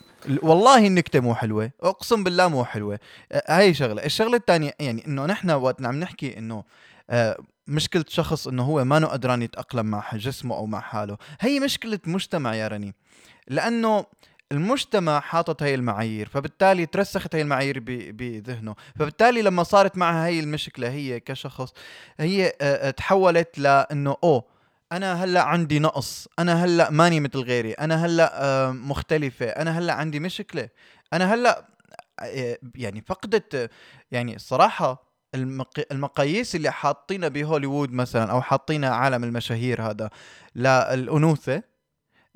والله 0.43 0.87
النكتة 0.87 1.21
مو 1.21 1.35
حلوة 1.35 1.71
أقسم 1.83 2.25
بالله 2.25 2.49
مو 2.49 2.65
حلوة. 2.65 2.99
آه 3.33 3.43
هاي 3.49 3.75
شغلة. 3.75 4.05
الشغلة 4.05 4.37
الثانية 4.37 4.75
يعني 4.81 5.07
إنه 5.07 5.27
نحن 5.27 5.51
وقت 5.51 5.83
عم 5.87 6.01
نحكي 6.01 6.39
إنه 6.39 6.65
آه 7.11 7.39
مشكلة 7.67 8.05
شخص 8.09 8.49
إنه 8.49 8.63
هو 8.63 8.85
ما 8.85 9.07
قدران 9.07 9.43
يتأقلم 9.43 9.87
مع 9.87 10.05
جسمه 10.15 10.57
أو 10.57 10.67
مع 10.67 10.81
حاله. 10.81 11.17
هي 11.41 11.61
مشكلة 11.61 11.99
مجتمع 12.07 12.55
يا 12.55 12.69
رني 12.69 12.95
لأنه 13.49 14.07
المجتمع 14.53 15.21
حاطط 15.21 15.63
هي 15.63 15.75
المعايير 15.75 16.29
فبالتالي 16.29 16.87
ترسخت 16.87 17.35
هي 17.35 17.43
المعايير 17.43 17.81
بذهنه. 18.13 18.75
فبالتالي 18.99 19.43
لما 19.43 19.63
صارت 19.63 19.99
معها 19.99 20.27
هي 20.27 20.41
المشكلة 20.41 20.91
هي 20.91 21.21
كشخص 21.21 21.73
هي 22.21 22.47
آه، 22.47 22.89
آه، 22.89 22.91
تحولت 22.91 23.59
لإنه 23.59 24.17
أوه 24.25 24.45
أنا 24.93 25.25
هلأ 25.25 25.43
عندي 25.43 25.79
نقص 25.79 26.29
أنا 26.39 26.65
هلأ 26.65 26.91
ماني 26.91 27.21
مثل 27.21 27.39
غيري 27.39 27.73
أنا 27.73 28.07
هلأ 28.07 28.45
آه، 28.45 28.71
مختلفة 28.71 29.47
أنا 29.47 29.79
هلأ 29.79 29.93
عندي 29.93 30.21
مشكلة 30.21 30.69
أنا 31.13 31.35
هلأ 31.35 31.65
يعني 32.75 33.05
فقدت 33.07 33.71
يعني 34.11 34.39
الصراحة 35.35 35.71
المقاييس 35.93 36.57
اللي 36.57 36.71
حاطينها 36.73 37.29
بهوليوود 37.29 37.93
مثلا 37.93 38.31
أو 38.31 38.43
حاطينها 38.43 38.91
عالم 38.91 39.25
المشاهير 39.25 39.83
هذا 39.83 40.11
للانوثه 40.57 41.63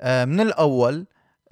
آه، 0.01 0.25
من 0.25 0.39
الأول 0.39 1.05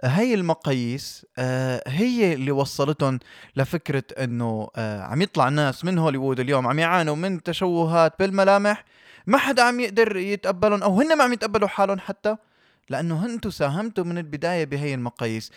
هي 0.03 0.33
المقاييس 0.33 1.25
آه، 1.37 1.83
هي 1.87 2.33
اللي 2.33 2.51
وصلتهم 2.51 3.19
لفكرة 3.55 4.03
إنه 4.23 4.69
آه، 4.75 5.01
عم 5.01 5.21
يطلع 5.21 5.49
ناس 5.49 5.85
من 5.85 5.97
هوليوود 5.97 6.39
اليوم 6.39 6.67
عم 6.67 6.79
يعانوا 6.79 7.15
من 7.15 7.43
تشوهات 7.43 8.13
بالملامح 8.19 8.85
ما 9.27 9.37
حدا 9.37 9.63
عم 9.63 9.79
يقدر 9.79 10.17
يتقبلهم 10.17 10.83
أو 10.83 11.01
هن 11.01 11.17
ما 11.17 11.23
عم 11.23 11.33
يتقبلوا 11.33 11.67
حالهم 11.67 11.99
حتى. 11.99 12.37
لأنه 12.89 13.25
أنتم 13.25 13.50
ساهمتوا 13.50 14.04
من 14.04 14.18
البداية 14.18 14.65
بهي 14.65 14.94
المقاييس. 14.94 15.51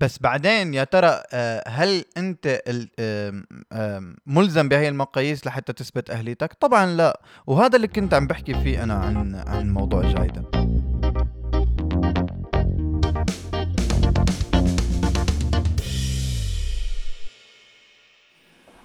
بس 0.00 0.18
بعدين 0.18 0.74
يا 0.74 0.84
ترى 0.84 1.22
آه، 1.32 1.64
هل 1.68 2.04
أنت 2.16 2.62
ملزم 4.26 4.68
بهي 4.68 4.88
المقاييس 4.88 5.46
لحتى 5.46 5.72
تثبت 5.72 6.10
أهليتك؟ 6.10 6.52
طبعا 6.52 6.86
لا. 6.86 7.20
وهذا 7.46 7.76
اللي 7.76 7.88
كنت 7.88 8.14
عم 8.14 8.26
بحكي 8.26 8.54
فيه 8.54 8.82
أنا 8.82 8.94
عن 8.94 9.34
عن 9.34 9.70
موضوع 9.70 10.02
جايده 10.02 10.73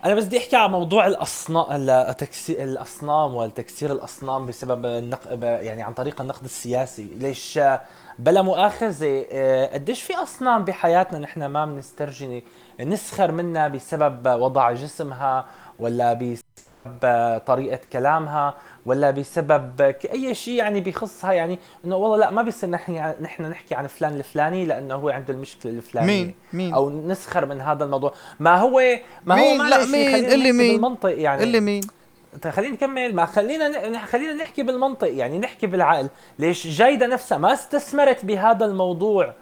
أنا 0.06 0.16
بس 0.16 0.26
بدي 0.26 0.38
أحكي 0.38 0.56
على 0.56 0.72
موضوع 0.72 1.08
الاصنام 1.08 2.12
تكسير 2.12 2.64
الأصنام 2.64 3.36
والتكسير 3.36 3.92
الأصنام 3.92 4.46
بسبب 4.46 4.86
النق... 4.86 5.20
يعني 5.42 5.84
عن 5.84 5.94
طريق 5.94 6.22
النقد 6.22 6.44
السياسي. 6.44 7.04
ليش؟ 7.04 7.60
بلا 8.20 8.42
مؤاخذة 8.42 9.26
آه، 9.32 9.74
قديش 9.74 10.02
في 10.02 10.14
أصنام 10.16 10.66
بحياتنا 10.66 11.20
نحن 11.20 11.46
ما 11.46 11.66
بنسترجي 11.66 12.44
نسخر 12.80 13.32
منها 13.32 13.68
بسبب 13.68 14.28
وضع 14.28 14.72
جسمها 14.72 15.46
ولا 15.80 16.14
بسبب 16.14 16.44
طريقة 17.46 17.80
كلامها 17.94 18.54
ولا 18.86 19.12
بسبب 19.12 19.96
أي 20.14 20.36
شيء 20.36 20.54
يعني 20.54 20.82
بيخصها 20.82 21.32
يعني 21.32 21.60
إنه 21.86 21.96
والله 21.96 22.18
لا 22.18 22.32
ما 22.32 22.42
بيصير 22.42 22.70
نحن 22.70 23.14
نحن 23.22 23.44
نحكي 23.44 23.76
عن 23.76 23.88
فلان 23.88 24.16
الفلاني 24.16 24.66
لأنه 24.66 24.96
هو 24.96 25.10
عنده 25.10 25.34
المشكلة 25.34 25.72
الفلانية. 25.72 26.08
مين؟ 26.08 26.36
مين؟ 26.54 26.74
أو 26.74 26.90
نسخر 26.90 27.46
من 27.46 27.62
هذا 27.62 27.84
الموضوع. 27.84 28.14
ما 28.40 28.56
هو 28.56 28.82
ما 29.26 29.36
مين؟ 29.36 29.62
هو 29.62 29.68
لا 29.68 29.86
مين؟ 29.86 30.16
اللي 30.16 30.52
مين؟ 30.52 30.74
بالمنطق 30.74 31.20
يعني. 31.20 31.44
اللي 31.44 31.60
مين؟ 31.60 31.82
خلينا 32.50 32.74
نكمل 32.74 33.16
ما 33.16 33.26
خلينا 33.26 34.06
خلينا 34.06 34.34
نحكي 34.34 34.64
بالمنطق 34.64 35.14
يعني 35.14 35.40
نحكي 35.40 35.68
بالعقل. 35.68 36.10
ليش 36.40 36.68
جايدا 36.68 37.08
نفسها 37.08 37.38
ما 37.38 37.54
استثمرت 37.54 38.26
بهذا 38.26 38.66
الموضوع 38.66 39.34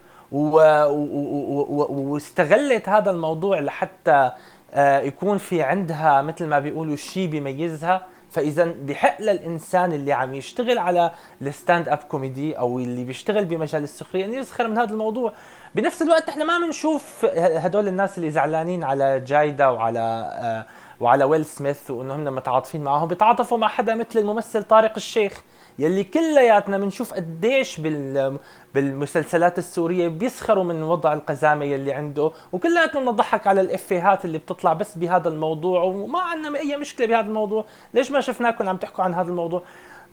واستغلت 1.92 2.90
هذا 2.90 3.12
الموضوع 3.12 3.60
لحتى 3.60 4.32
يكون 4.78 5.38
في 5.38 5.62
عندها 5.62 6.22
مثل 6.22 6.46
ما 6.46 6.60
بيقولوا 6.60 6.96
شيء 6.96 7.28
بيميزها. 7.28 8.06
فإذا 8.32 8.74
بحق 8.82 9.22
للإنسان 9.22 9.94
اللي 9.94 10.14
عم 10.14 10.34
يشتغل 10.34 10.78
على 10.78 11.12
ال 11.42 11.90
stand-up 11.90 11.98
comedy 11.98 12.60
أو 12.60 12.80
اللي 12.80 13.04
بيشتغل 13.04 13.46
بمجال 13.46 13.84
السخرية 13.84 14.26
إنه 14.26 14.38
يسخر 14.38 14.68
من 14.68 14.78
هذا 14.78 14.92
الموضوع. 14.92 15.34
بنفس 15.76 16.02
الوقت 16.02 16.30
إحنا 16.30 16.44
ما 16.44 16.66
بنشوف 16.66 17.26
هدول 17.36 17.88
الناس 17.88 18.18
اللي 18.18 18.32
زعلانين 18.32 18.84
على 18.84 19.20
جايدا 19.20 19.68
وعلى 19.68 20.00
آه 20.34 20.66
وعلى 21.00 21.24
ويل 21.24 21.46
سميث 21.46 21.92
وانه 21.92 22.16
هم 22.16 22.24
متعاطفين 22.24 22.84
معهم 22.84 23.08
بيتعاطفوا 23.08 23.58
مع 23.58 23.68
حدا 23.68 23.96
مثل 23.96 24.20
الممثل 24.20 24.64
طارق 24.64 24.94
الشيخ. 24.98 25.42
يلي 25.80 26.04
كلياتنا 26.04 26.78
بنشوف 26.78 27.14
قديش 27.14 27.80
بال 27.80 28.38
بالمسلسلات 28.74 29.58
السورية 29.58 30.08
بيسخروا 30.08 30.64
من 30.64 30.84
وضع 30.84 31.14
القزامة 31.14 31.66
يلي 31.66 31.94
عنده. 31.94 32.32
وكلياتنا 32.52 33.02
بنضحك 33.02 33.48
على 33.48 33.62
الإفيهات 33.62 34.26
اللي 34.26 34.38
بتطلع 34.38 34.74
بس 34.74 34.98
بهذا 34.98 35.30
الموضوع 35.30 35.84
وما 35.84 36.20
عندنا 36.20 36.60
أي 36.60 36.78
مشكلة 36.78 37.08
بهذا 37.08 37.28
الموضوع. 37.28 37.66
ليش 37.94 38.12
ما 38.12 38.22
شفناكم 38.22 38.70
عم 38.70 38.78
تحكوا 38.78 39.04
عن 39.04 39.14
هذا 39.14 39.30
الموضوع؟ 39.30 39.64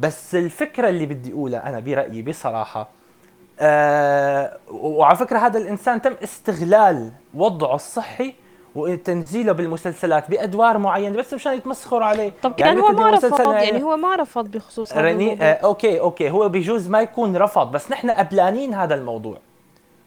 بس 0.01 0.35
الفكرة 0.35 0.89
اللي 0.89 1.07
بدي 1.07 1.33
أقولها 1.33 1.69
أنا 1.69 1.81
برأيي 1.81 2.23
بصراحة 2.23 2.89
آه 3.61 4.59
وعلى 4.71 5.17
فكرة 5.17 5.39
هذا 5.39 5.59
الإنسان 5.59 6.03
تم 6.03 6.15
استغلال 6.23 7.13
وضعه 7.35 7.75
الصحي 7.75 8.35
وتنزيله 8.75 9.53
بالمسلسلات 9.53 10.31
بأدوار 10.31 10.79
معينة 10.79 11.17
بس 11.17 11.35
مشان 11.35 11.53
يتمسخروا 11.53 12.05
عليه. 12.05 12.33
طب 12.43 12.53
يعني 12.59 12.81
هو 12.81 12.93
ما 12.93 13.11
رفض 13.11 13.53
يعني 13.53 13.83
هو 13.83 13.97
ما 13.97 14.17
رفض 14.17 14.51
بخصوص 14.51 14.93
هذا 14.93 15.03
رني 15.03 15.43
آه 15.43 15.53
okay 15.53 16.01
okay. 16.01 16.31
هو 16.31 16.49
بيجوز 16.49 16.89
ما 16.89 17.01
يكون 17.01 17.37
رفض 17.37 17.73
بس 17.73 17.91
نحن 17.91 18.11
قبلانين 18.11 18.75
هذا 18.75 18.95
الموضوع. 18.95 19.39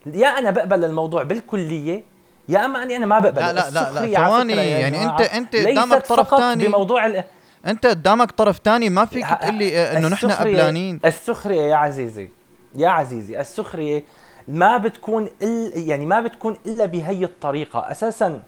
يا 0.05 0.27
أنا 0.27 0.51
بقبل 0.51 0.85
الموضوع 0.85 1.23
بالكلية 1.23 2.03
يا 2.49 2.65
أما 2.65 2.83
أني 2.83 2.95
أنا 2.95 3.05
ما 3.05 3.19
بقبل. 3.19 3.41
لا 3.41 3.53
لا 3.53 3.69
لا, 3.69 4.05
لا 4.05 4.27
ثواني 4.27 4.53
يعني 4.53 5.05
انت 5.05 5.21
أنت 5.21 5.55
قدامك 5.55 6.05
طرف 6.05 6.35
ثاني 6.35 6.67
بموضوع 6.67 7.05
ال... 7.05 7.23
أنت 7.67 7.85
قدامك 7.85 8.31
طرف 8.31 8.59
ثاني 8.65 8.89
ما 8.89 9.05
فيك 9.05 9.25
تقول 9.41 9.55
لي 9.55 9.77
آه، 9.77 9.97
إنه 9.97 10.07
نحن 10.07 10.31
قبلانين. 10.31 10.99
السخرية 11.05 11.61
يا 11.61 11.75
عزيزي 11.75 12.29
يا 12.75 12.89
عزيزي 12.89 13.39
السخرية 13.39 14.03
ما 14.47 14.77
بتكون 14.77 15.29
إل 15.41 15.71
يعني 15.75 16.05
ما 16.05 16.21
بتكون 16.21 16.57
إلا 16.65 16.85
بهي 16.85 17.23
الطريقة. 17.23 17.91
أساسا 17.91 18.39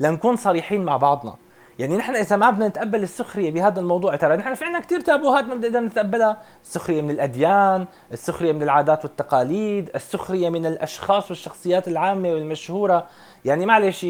لنكون 0.00 0.36
صريحين 0.36 0.84
مع 0.84 0.96
بعضنا. 0.96 1.34
يعني 1.78 1.96
نحن 1.96 2.16
إذا 2.16 2.36
ما 2.36 2.50
بدنا 2.50 2.68
نتقبل 2.68 3.02
السخرية 3.02 3.50
بهذا 3.50 3.80
الموضوع 3.80 4.16
ترى 4.16 4.36
نحن 4.36 4.54
في 4.54 4.64
عندنا 4.64 4.80
كثير 4.80 5.00
تابوهات 5.00 5.44
ما 5.44 5.54
بنقدر 5.54 5.80
نتقبلها. 5.80 6.36
السخرية 6.62 7.02
من 7.02 7.10
الأديان 7.10 7.86
السخرية 8.12 8.52
من 8.52 8.62
العادات 8.62 9.04
والتقاليد 9.04 9.90
السخرية 9.94 10.50
من 10.50 10.66
الأشخاص 10.66 11.30
والشخصيات 11.30 11.88
العامة 11.88 12.28
والمشهورة. 12.28 13.06
يعني 13.44 13.66
معلش 13.66 14.06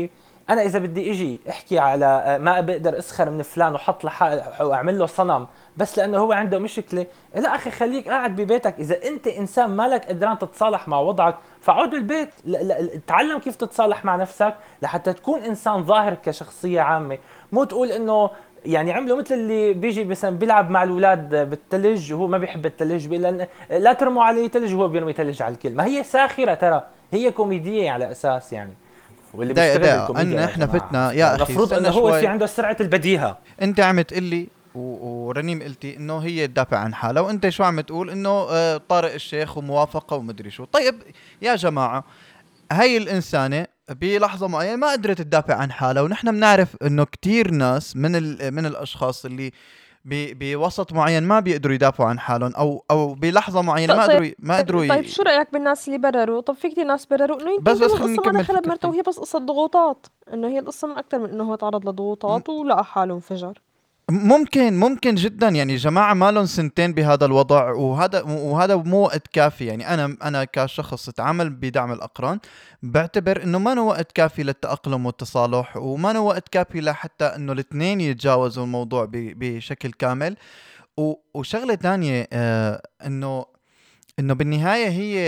أنا 0.50 0.62
إذا 0.62 0.78
بدي 0.78 1.10
إجي 1.10 1.40
أحكي 1.48 1.78
على 1.78 2.38
ما 2.40 2.60
بقدر 2.60 2.98
أسخر 2.98 3.30
من 3.30 3.42
فلان 3.42 3.74
وحط 3.74 4.04
لحق 4.04 4.62
واعمل 4.62 4.98
له 4.98 5.06
صنم 5.06 5.46
بس 5.78 5.98
لأنه 5.98 6.18
هو 6.18 6.32
عنده 6.32 6.58
مشكلة. 6.58 7.06
لا 7.34 7.54
أخي 7.54 7.70
خليك 7.70 8.08
قاعد 8.08 8.36
ببيتك. 8.36 8.74
إذا 8.78 9.02
أنت 9.08 9.26
إنسان 9.26 9.70
مالك 9.70 10.04
قدران 10.04 10.38
تتصالح 10.38 10.88
مع 10.88 11.00
وضعك 11.00 11.34
فعود 11.60 11.94
البيت. 11.94 12.28
تعلم 13.06 13.38
كيف 13.38 13.56
تتصالح 13.56 14.04
مع 14.04 14.16
نفسك 14.16 14.54
لحتى 14.82 15.12
تكون 15.12 15.40
إنسان 15.40 15.84
ظاهر 15.84 16.14
كشخصية 16.14 16.80
عامة. 16.80 17.18
مو 17.52 17.64
تقول 17.64 17.92
إنه 17.92 18.30
يعني 18.66 18.92
عملوا 18.92 19.18
مثل 19.18 19.34
اللي 19.34 19.72
بيجي 19.72 20.04
مثلا 20.04 20.38
بيلعب 20.38 20.70
مع 20.70 20.82
الأولاد 20.82 21.50
بالثلج 21.50 22.12
وهو 22.12 22.26
ما 22.26 22.38
بيحب 22.38 22.66
الثلج 22.66 23.06
بيقول 23.06 23.46
لا 23.70 23.92
ترموا 23.92 24.24
عليه 24.24 24.48
ثلج 24.48 24.74
وهو 24.74 24.88
بيرمي 24.88 25.12
ثلج 25.12 25.42
على 25.42 25.54
الكل. 25.54 25.74
ما 25.74 25.84
هي 25.84 26.02
ساخرة 26.02 26.54
ترى. 26.54 26.82
هي 27.12 27.30
كوميدية 27.30 27.90
على 27.90 28.10
أساس 28.10 28.52
يعني. 28.52 28.72
واللي 29.34 29.54
بيشتغل 29.54 30.16
إن 30.16 30.38
إحنا 30.38 30.66
فتنا 30.66 31.12
يا 31.12 31.34
أخي 31.34 31.36
المفروض 31.36 31.72
إنه 31.72 31.88
هو 31.88 32.12
في 32.12 32.26
عنده 32.26 32.46
سرعة 32.46 32.76
البديهة. 32.80 33.38
أنت 33.62 33.80
عم 33.80 34.00
تقول 34.00 34.46
ورنيم 35.28 35.62
قلتي 35.62 35.96
إنه 35.96 36.18
هي 36.18 36.46
تدافع 36.46 36.76
عن 36.78 36.94
حالها 36.94 37.22
وأنت 37.22 37.48
شو 37.48 37.64
عم 37.64 37.80
تقول؟ 37.80 38.10
إنه 38.10 38.30
آه، 38.50 38.76
طارق 38.88 39.12
الشيخ 39.12 39.58
وموافقة 39.58 40.16
ومدري 40.16 40.50
شو. 40.50 40.64
طيب 40.64 40.94
يا 41.42 41.56
جماعة 41.56 42.04
هاي 42.72 42.96
الإنسانة 42.96 43.66
بلحظة 43.90 44.48
معينة 44.48 44.76
ما 44.76 44.92
قدرت 44.92 45.18
تدافع 45.22 45.54
عن 45.54 45.72
حالها 45.72 46.02
ونحن 46.02 46.32
بنعرف 46.32 46.76
إنه 46.82 47.04
كتير 47.04 47.50
ناس 47.50 47.96
من 47.96 48.12
من 48.54 48.66
الأشخاص 48.66 49.24
اللي 49.24 49.52
بوسط 50.10 50.92
معين 50.92 51.22
ما 51.22 51.40
بيقدروا 51.40 51.74
يدافعوا 51.74 52.08
عن 52.08 52.18
حالهم 52.18 52.52
أو 52.54 52.84
أو 52.90 53.14
بلحظة 53.14 53.62
معينة 53.62 53.94
ما 53.94 54.02
قدروا 54.02 54.30
ما 54.38 54.56
قدروا 54.56 54.88
طيب 54.88 55.06
شو 55.06 55.22
رأيك 55.22 55.52
بالناس 55.52 55.88
اللي 55.88 55.98
برروا؟ 55.98 56.40
طب 56.40 56.54
في 56.54 56.68
كثير 56.68 56.84
ناس 56.84 57.06
برروا 57.06 57.40
إنه 57.40 57.50
يمكن 57.50 57.64
بس 57.64 57.78
بس 57.78 57.92
خلينا 57.92 58.12
نكمل 58.20 58.42
دخلت 58.42 58.68
مرته 58.68 58.88
وهي 58.88 59.02
بس 59.02 59.18
قصة 59.18 59.38
ضغوطات 59.38 60.06
إنه 60.32 60.48
هي 60.48 60.58
القصة 60.58 60.88
من 60.88 60.98
أكثر 60.98 61.18
من 61.18 61.30
إنه 61.30 61.44
هو 61.44 61.54
تعرض 61.54 61.88
لضغوطات 61.88 62.48
ولقى 62.48 62.84
حاله 62.84 63.14
انفجر. 63.14 63.58
ممكن 64.10 64.74
ممكن 64.80 65.14
جدا. 65.14 65.48
يعني 65.48 65.76
جماعة 65.76 66.14
ما 66.14 66.30
لهم 66.30 66.46
سنتين 66.46 66.92
بهذا 66.92 67.24
الوضع 67.26 67.70
وهذا 67.72 68.22
وهذا 68.22 68.76
مو 68.76 68.96
وقت 69.02 69.26
كافي. 69.28 69.66
يعني 69.66 69.94
أنا 69.94 70.16
أنا 70.22 70.44
كشخص 70.44 71.08
أتعامل 71.08 71.50
بدعم 71.50 71.92
الأقران 71.92 72.38
بعتبر 72.82 73.42
إنه 73.42 73.58
ما 73.58 73.80
وقت 73.80 74.12
كافي 74.12 74.42
للتأقلم 74.42 75.06
والتصالح 75.06 75.76
وما 75.76 76.18
وقت 76.18 76.48
كافي 76.48 76.80
لحتى 76.80 77.24
إنه 77.24 77.52
الاثنين 77.52 78.00
يتجاوزوا 78.00 78.64
الموضوع 78.64 79.06
بشكل 79.12 79.92
كامل. 79.92 80.36
وشغلة 81.34 81.76
ثانية 81.76 82.28
آه 82.32 82.82
إنه 83.06 83.44
إنه 84.18 84.34
بالنهاية 84.34 84.88
هي 84.88 85.18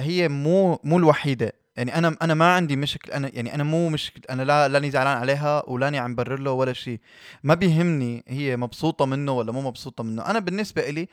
هي 0.00 0.28
مو 0.28 0.80
مو 0.84 0.98
الوحيدة. 0.98 1.52
يعني 1.76 1.98
أنا 1.98 2.16
أنا 2.22 2.34
ما 2.34 2.54
عندي 2.54 2.76
مشكل 2.76 3.12
أنا 3.12 3.30
يعني 3.34 3.54
أنا 3.54 3.64
مو 3.64 3.88
مشكل 3.88 4.20
أنا 4.30 4.42
لا 4.42 4.68
لاني 4.68 4.90
زعلان 4.90 5.16
عليها 5.16 5.62
ولاني 5.68 5.98
عم 5.98 6.14
برر 6.14 6.38
له 6.40 6.50
ولا 6.50 6.72
شيء 6.72 7.00
ما 7.42 7.54
بيهمني 7.54 8.24
هي 8.28 8.56
مبسوطة 8.56 9.06
منه 9.06 9.32
ولا 9.32 9.52
مو 9.52 9.60
مبسوطة 9.62 10.04
منه. 10.04 10.30
أنا 10.30 10.38
بالنسبة 10.38 10.88
إلي 10.88 11.08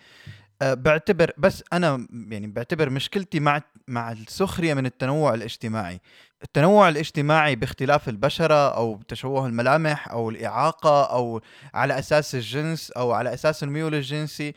أه 0.61 0.73
بعتبر 0.73 1.31
بس 1.37 1.63
أنا 1.73 2.07
يعني 2.29 2.47
بعتبر 2.47 2.89
مشكلتي 2.89 3.39
مع 3.39 3.61
مع 3.87 4.11
السخرية 4.11 4.73
من 4.73 4.85
التنوع 4.85 5.33
الاجتماعي. 5.33 6.01
التنوع 6.43 6.89
الاجتماعي 6.89 7.55
باختلاف 7.55 8.09
البشرة 8.09 8.75
أو 8.75 9.01
تشوه 9.07 9.45
الملامح 9.47 10.09
أو 10.09 10.29
الإعاقة 10.29 11.03
أو 11.03 11.41
على 11.73 11.99
أساس 11.99 12.35
الجنس 12.35 12.91
أو 12.91 13.11
على 13.11 13.33
أساس 13.33 13.63
الميول 13.63 13.95
الجنسي 13.95 14.53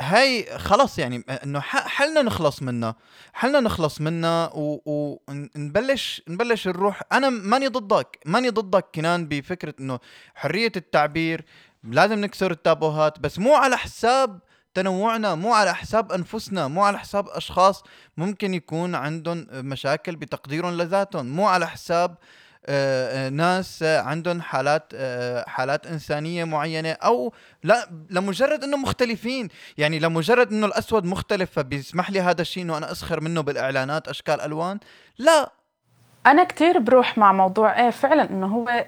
هاي 0.00 0.58
خلص 0.58 0.98
يعني 0.98 1.24
إنه 1.44 1.60
حلنا 1.60 2.22
نخلص 2.22 2.62
منها. 2.62 2.96
حلنا 3.32 3.60
نخلص 3.60 4.00
منها 4.00 4.50
ونبلش 4.54 6.22
نبلش 6.28 6.68
نروح. 6.68 7.02
أنا 7.12 7.28
ماني 7.30 7.68
ضدك. 7.68 8.18
ماني 8.26 8.50
ضدك 8.50 8.86
كنان 8.94 9.28
بفكرة 9.28 9.74
إنه 9.80 9.98
حرية 10.34 10.72
التعبير 10.76 11.44
لازم 11.84 12.18
نكسر 12.20 12.50
التابوهات 12.50 13.18
بس 13.18 13.38
مو 13.38 13.54
على 13.54 13.76
حساب 13.78 14.40
تنوعنا 14.74 15.34
مو 15.34 15.52
على 15.54 15.74
حساب 15.74 16.12
أنفسنا 16.12 16.68
مو 16.68 16.82
على 16.82 16.98
حساب 16.98 17.28
أشخاص 17.28 17.82
ممكن 18.16 18.54
يكون 18.54 18.94
عندهم 18.94 19.46
مشاكل 19.52 20.16
بتقديرهم 20.16 20.76
لذاتهم 20.76 21.26
مو 21.26 21.46
على 21.48 21.66
حساب 21.68 22.10
آه، 22.10 22.14
آه، 22.14 22.18
ناس 23.30 23.82
عندهم 23.82 24.40
حالات 24.40 24.92
آه، 24.94 25.44
حالات 25.48 25.86
إنسانية 25.86 26.44
معينة 26.44 26.92
أو 26.92 27.32
لا 27.62 27.88
لمجرد 28.10 28.64
إنه 28.64 28.76
مختلفين. 28.76 29.48
يعني 29.78 29.98
لمجرد 29.98 30.52
إنه 30.52 30.66
الأسود 30.66 31.04
مختلف 31.04 31.50
فبيسمح 31.50 32.10
لي 32.10 32.20
هذا 32.20 32.40
الشيء 32.40 32.62
إنه 32.62 32.78
أنا 32.78 32.92
أسخر 32.92 33.20
منه 33.20 33.40
بالإعلانات 33.40 34.08
أشكال 34.08 34.40
ألوان؟ 34.40 34.78
لا. 35.18 35.52
أنا 36.26 36.44
كتير 36.44 36.78
بروح 36.78 37.18
مع 37.18 37.32
موضوع 37.32 37.80
إيه 37.80 37.90
فعلا 37.90 38.30
إنه 38.30 38.46
هو 38.46 38.84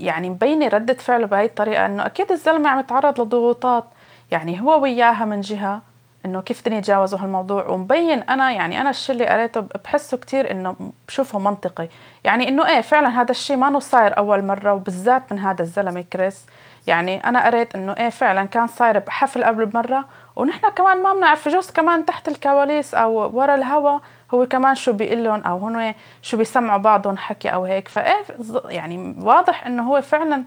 يعني 0.00 0.30
مبينة 0.30 0.68
ردة 0.68 0.94
فعله 0.94 1.26
بهي 1.26 1.44
الطريقة 1.44 1.86
إنه 1.86 2.06
أكيد 2.06 2.32
الزلمة 2.32 2.68
عم 2.68 2.80
يتعرض 2.80 3.20
لضغوطات. 3.20 3.84
يعني 4.30 4.60
هو 4.60 4.82
وياها 4.82 5.24
من 5.24 5.40
جهة. 5.40 5.89
إنه 6.26 6.40
كيف 6.40 6.60
بدهم 6.60 6.78
يتجاوزوا 6.78 7.18
هالموضوع. 7.18 7.66
ومبين 7.66 8.18
أنا 8.18 8.52
يعني 8.52 8.80
أنا 8.80 8.90
الشيء 8.90 9.12
اللي 9.12 9.26
قريته 9.26 9.60
بحسه 9.84 10.16
كتير 10.16 10.50
إنه 10.50 10.76
بشوفه 11.08 11.38
منطقي. 11.38 11.88
يعني 12.24 12.48
إنه 12.48 12.68
إيه 12.68 12.80
فعلا 12.80 13.08
هذا 13.20 13.30
الشيء 13.30 13.56
ما 13.56 13.78
صاير 13.78 14.18
أول 14.18 14.44
مرة 14.44 14.72
وبالذات 14.72 15.32
من 15.32 15.38
هذا 15.38 15.62
الزلمة 15.62 16.04
كريس. 16.12 16.46
يعني 16.86 17.24
أنا 17.24 17.46
قريت 17.46 17.74
إنه 17.74 17.92
إيه 17.92 18.08
فعلا 18.08 18.44
كان 18.44 18.66
صاير 18.66 18.98
بحفل 18.98 19.44
قبل 19.44 19.66
بمره 19.66 20.04
ونحن 20.36 20.68
كمان 20.68 21.02
ما 21.02 21.14
بنعرف 21.14 21.48
جوز 21.48 21.70
كمان 21.70 22.06
تحت 22.06 22.28
الكواليس 22.28 22.94
أو 22.94 23.38
ورا 23.38 23.54
الهوا 23.54 23.98
هو 24.34 24.46
كمان 24.46 24.74
شو 24.74 24.92
بيقول 24.92 25.24
لهم 25.24 25.40
أو 25.40 25.68
هن 25.68 25.94
شو 26.22 26.36
بيسمعوا 26.36 26.78
بعضهم 26.78 27.16
حكي 27.16 27.48
أو 27.48 27.64
هيك. 27.64 27.88
فإيه 27.88 28.24
يعني 28.68 29.16
واضح 29.22 29.66
إنه 29.66 29.82
هو 29.82 30.00
فعلا 30.02 30.44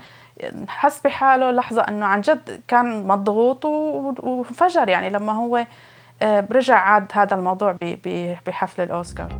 حس 0.67 1.01
بحاله 1.01 1.51
لحظة 1.51 1.81
إنه 1.81 2.05
عن 2.05 2.21
جد 2.21 2.61
كان 2.67 3.07
مضغوط 3.07 3.65
وانفجر 3.65 4.89
يعني 4.89 5.09
لما 5.09 5.33
هو 5.33 5.65
آه، 6.21 6.47
رجع 6.51 6.75
عاد 6.75 7.07
هذا 7.13 7.35
الموضوع 7.35 7.77
بحفل 8.45 8.83
الأوسكار. 8.83 9.39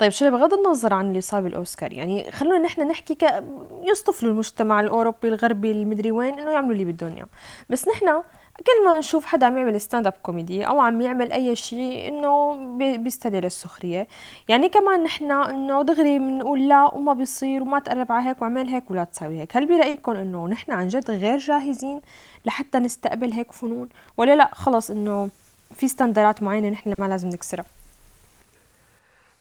طيب 0.00 0.12
شو 0.12 0.30
بغض 0.30 0.54
النظر 0.54 0.94
عن 0.94 1.08
اللي 1.08 1.20
صار 1.20 1.42
بالأوسكار 1.42 1.92
يعني 1.92 2.30
خلونا 2.32 2.58
نحن 2.58 2.88
نحكي 2.88 3.14
ك 3.14 3.44
يصطفلوا 3.82 4.32
المجتمع 4.32 4.80
الأوروبي 4.80 5.28
الغربي 5.28 5.70
المدري 5.70 6.10
وين 6.12 6.38
إنه 6.38 6.50
يعملوا 6.50 6.72
اللي 6.72 6.84
بدهم 6.84 7.12
إياه. 7.12 7.26
بس 7.70 7.88
نحن 7.88 8.22
كل 8.56 8.84
ما 8.84 8.98
نشوف 8.98 9.24
حدا 9.24 9.46
عم 9.46 9.58
يعمل 9.58 9.80
stand-up 9.80 10.14
comedy 10.22 10.66
أو 10.66 10.80
عم 10.80 11.00
يعمل 11.00 11.32
أي 11.32 11.56
شيء 11.56 12.08
إنه 12.08 12.56
بيستدعي 12.96 13.40
للسخريه 13.40 14.08
يعني 14.48 14.68
كمان 14.68 15.02
نحن 15.04 15.30
إنه 15.32 15.82
دغري 15.82 16.18
بنقول 16.18 16.68
لا 16.68 16.94
وما 16.94 17.12
بيصير 17.12 17.62
وما 17.62 17.78
تقرب 17.78 18.12
على 18.12 18.28
هيك 18.28 18.42
واعمل 18.42 18.68
هيك 18.68 18.90
ولا 18.90 19.04
تسوي 19.04 19.40
هيك. 19.40 19.56
هل 19.56 19.66
برأيكم 19.66 20.12
إنه 20.12 20.48
نحن 20.48 20.72
عن 20.72 20.88
جد 20.88 21.10
غير 21.10 21.38
جاهزين 21.38 22.00
لحتى 22.44 22.78
نستقبل 22.78 23.32
هيك 23.32 23.52
فنون؟ 23.52 23.88
ولا 24.16 24.36
لا 24.36 24.50
خلص 24.52 24.90
إنه 24.90 25.30
في 25.74 25.88
standard 25.88 26.36
ات 26.36 26.42
معينة 26.42 26.68
نحن 26.68 26.94
ما 26.98 27.06
لازم 27.06 27.28
نكسرها؟ 27.28 27.64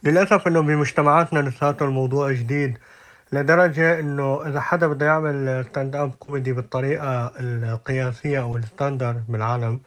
للأسف 0.04 0.48
إنه 0.48 0.62
بمجتمعاتنا 0.62 1.40
لساته 1.40 1.86
الموضوع 1.86 2.32
جديد. 2.32 2.78
لدرجة 3.32 4.00
إنه 4.00 4.48
إذا 4.48 4.60
حدا 4.62 4.88
بده 4.88 5.06
يعمل 5.06 5.66
stand 5.70 5.96
up 5.96 6.12
comedy 6.20 6.54
بالطريقة 6.54 7.32
القياسية 7.40 8.42
أو 8.42 8.58
ال 8.58 8.65
standard 8.65 9.24
بالعالم 9.30 9.80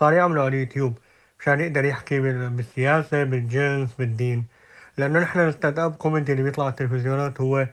صار 0.00 0.12
يعمله 0.12 0.40
على 0.40 0.48
اليوتيوب 0.48 0.98
مشان 1.40 1.60
يقدر 1.60 1.84
يحكي 1.84 2.20
بالسياسة 2.48 3.24
بالجنس 3.24 3.90
بالدين. 3.98 4.44
لأنه 4.98 5.20
نحن 5.20 5.40
ال 5.40 5.46
stand 5.46 5.78
up 5.78 5.94
comedy 5.94 6.32
اللي 6.32 6.42
بيطلع 6.42 6.64
على 6.64 6.70
التلفزيونات 6.70 7.40
هو 7.40 7.66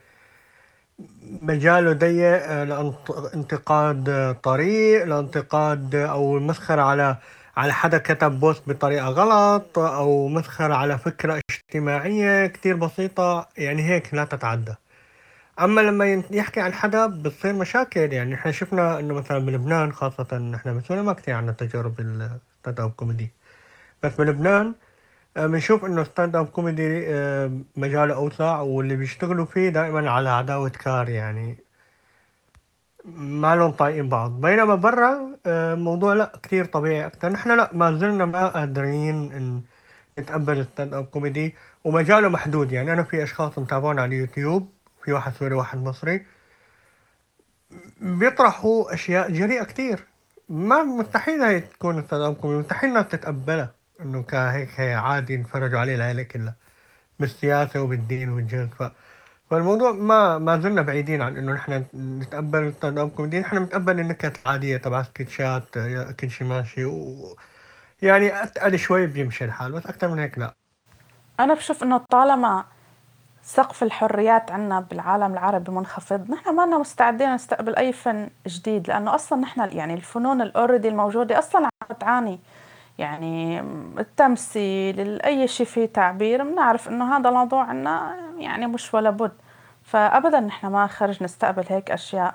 مجاله 1.42 1.92
ضيق 1.92 2.62
لانتقاد 2.62 4.36
طريق 4.42 5.04
لانتقاد 5.04 5.94
أو 5.94 6.38
مسخرة 6.38 6.82
على 6.82 7.16
على 7.56 7.72
حدا 7.72 7.98
كتب 7.98 8.40
post 8.40 8.62
بطريقة 8.68 9.06
غلط 9.08 9.78
أو 9.78 10.28
مسخرة 10.28 10.74
على 10.74 10.98
فكرة 10.98 11.40
اجتماعية 11.50 12.46
كتير 12.46 12.76
بسيطة. 12.76 13.48
يعني 13.58 13.82
هيك 13.82 14.14
لا 14.14 14.24
تتعدى. 14.24 14.74
أما 15.60 15.80
لما 15.80 16.22
يحكي 16.30 16.60
عن 16.60 16.72
حدا 16.72 17.06
بتصير 17.06 17.52
مشاكل 17.52 18.12
يعني 18.12 18.34
إحنا 18.34 18.52
شفنا 18.52 18.98
إنه 19.00 19.14
مثلا 19.14 19.38
بلبنان 19.38 19.92
خاصة 19.92 20.38
نحن 20.38 20.78
بسوريا 20.78 21.02
ما 21.02 21.12
كثير 21.12 21.34
عندنا 21.34 21.52
تجارب 21.52 22.00
ال 22.00 22.13
stand 22.13 22.80
up 22.80 22.90
comedy. 22.90 23.30
بس 24.02 24.14
بلبنان 24.16 24.74
آه، 25.36 25.46
بنشوف 25.46 25.84
إنه 25.84 26.04
stand 26.04 26.36
up 26.36 26.46
comedy 26.46 27.06
مجاله 27.76 28.14
أوسع 28.14 28.60
واللي 28.60 28.96
بيشتغلوا 28.96 29.44
فيه 29.46 29.68
دائما 29.68 30.10
على 30.10 30.30
عداوة 30.30 30.68
كار 30.68 31.08
يعني 31.08 31.58
ما 33.04 33.56
لهم 33.56 33.70
طايقين 33.70 34.08
بعض. 34.08 34.40
بينما 34.40 34.74
برا 34.74 35.36
الموضوع 35.46 36.12
آه، 36.12 36.14
لا 36.16 36.32
كثير 36.42 36.64
طبيعي 36.64 37.06
أكثر 37.06 37.28
نحن 37.28 37.56
لا 37.56 37.70
ما 37.72 37.92
زلنا 37.98 38.24
ما 38.24 38.48
قادرين 38.48 39.62
نتقبل 40.18 40.58
ال 40.58 40.64
stand 40.64 40.94
up 40.94 41.04
comedy 41.04 41.54
ومجاله 41.84 42.28
محدود. 42.28 42.72
يعني 42.72 42.92
أنا 42.92 43.02
في 43.02 43.22
أشخاص 43.22 43.58
متابعون 43.58 43.98
على 43.98 44.16
اليوتيوب 44.16 44.81
في 45.04 45.12
واحد 45.12 45.32
سوري 45.32 45.54
واحد 45.54 45.78
مصري. 45.78 46.26
بيطرحوا 48.00 48.94
أشياء 48.94 49.30
جريئة 49.30 49.64
كتير. 49.64 50.04
ما 50.48 50.82
مستحيل 50.82 51.42
هي 51.42 51.60
تكون 51.60 52.02
stand 52.02 52.36
comedy 52.36 52.60
مستحيل 52.60 52.90
الناس 52.90 53.08
تتقبلها 53.08 53.74
إنه 54.00 54.22
كهيك 54.22 54.80
هي 54.80 54.94
عادي 54.94 55.34
يتفرجوا 55.34 55.78
عليه 55.78 55.94
العيلة 55.94 56.22
كلها 56.22 56.54
بالسياسة 57.20 57.82
وبالدين 57.82 58.28
والجنس 58.28 58.70
ف... 58.78 58.82
فالموضوع 59.50 59.92
ما 59.92 60.38
ما 60.38 60.60
زلنا 60.60 60.82
بعيدين 60.82 61.22
عن 61.22 61.36
إنه 61.36 61.52
نحن 61.52 61.84
نتقبل 61.94 62.58
ال 62.58 62.65
stand 62.65 62.98
up 62.98 63.10
comedy 63.10 63.40
نحن 63.40 63.58
بنتقبل 63.58 64.00
النكت 64.00 64.38
العادية 64.46 64.76
تبع 64.76 65.02
سكتشات 65.02 65.78
كل 66.20 66.30
شيء 66.30 66.46
ماشي 66.46 66.84
و 66.84 67.36
يعني 68.02 68.42
أتقل 68.42 68.78
شوي 68.78 69.06
بيمشي 69.06 69.44
الحال 69.44 69.72
بس 69.72 69.86
أكثر 69.86 70.08
من 70.08 70.18
هيك 70.18 70.38
لا. 70.38 70.54
أنا 71.40 71.54
بشوف 71.54 71.82
إنه 71.82 71.98
طالما 72.10 72.64
سقف 73.42 73.82
الحريات 73.82 74.50
عنا 74.50 74.80
بالعالم 74.80 75.32
العربي 75.32 75.72
منخفض. 75.72 76.30
نحن 76.30 76.54
ما 76.54 76.66
مستعدين 76.66 77.34
نستقبل 77.34 77.76
أي 77.76 77.92
فن 77.92 78.30
جديد 78.46 78.88
لأنه 78.88 79.14
أصلا 79.14 79.38
نحن 79.40 79.68
يعني 79.72 79.94
الفنون 79.94 80.42
الأوريدي 80.42 80.88
الموجودة 80.88 81.38
أصلا 81.38 81.64
عم 81.64 81.96
تعاني. 82.00 82.40
يعني 82.98 83.60
التمثيل 83.98 85.22
أي 85.22 85.48
شيء 85.48 85.66
فيه 85.66 85.86
تعبير 85.86 86.42
بنعرف 86.42 86.88
إنه 86.88 87.16
هذا 87.16 87.28
الموضوع 87.28 87.64
عنا 87.64 88.16
يعني 88.38 88.66
مش 88.66 88.94
ولا 88.94 89.10
بد. 89.10 89.32
فأبدا 89.82 90.40
نحن 90.40 90.66
ما 90.66 90.86
خرج 90.86 91.22
نستقبل 91.22 91.64
هيك 91.68 91.90
أشياء. 91.90 92.34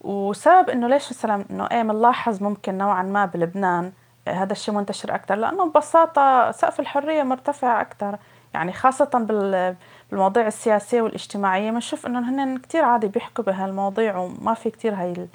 وسبب 0.00 0.70
إنه 0.70 0.88
ليش 0.88 1.10
مثلا 1.10 1.44
إنه 1.50 1.68
إيه 1.72 1.82
بنلاحظ 1.82 2.42
ممكن 2.42 2.78
نوعا 2.78 3.02
ما 3.02 3.26
بلبنان 3.26 3.92
هذا 4.28 4.52
الشيء 4.52 4.74
منتشر 4.74 5.14
أكثر 5.14 5.34
لأنه 5.34 5.64
ببساطة 5.66 6.50
سقف 6.50 6.80
الحرية 6.80 7.22
مرتفع 7.22 7.80
أكثر 7.80 8.18
يعني 8.54 8.72
خاصة 8.72 9.10
بال 9.14 9.76
المواضيع 10.12 10.46
السياسية 10.46 11.02
والاجتماعية 11.02 11.70
بنشوف 11.70 12.06
إنه 12.06 12.30
هن 12.30 12.58
كتير 12.58 12.84
عادي 12.84 13.08
بيحكوا 13.08 13.44
بهالمواضيع 13.44 14.16
وما 14.16 14.54
في 14.54 14.70
كتير 14.70 14.94
هاي 14.94 15.28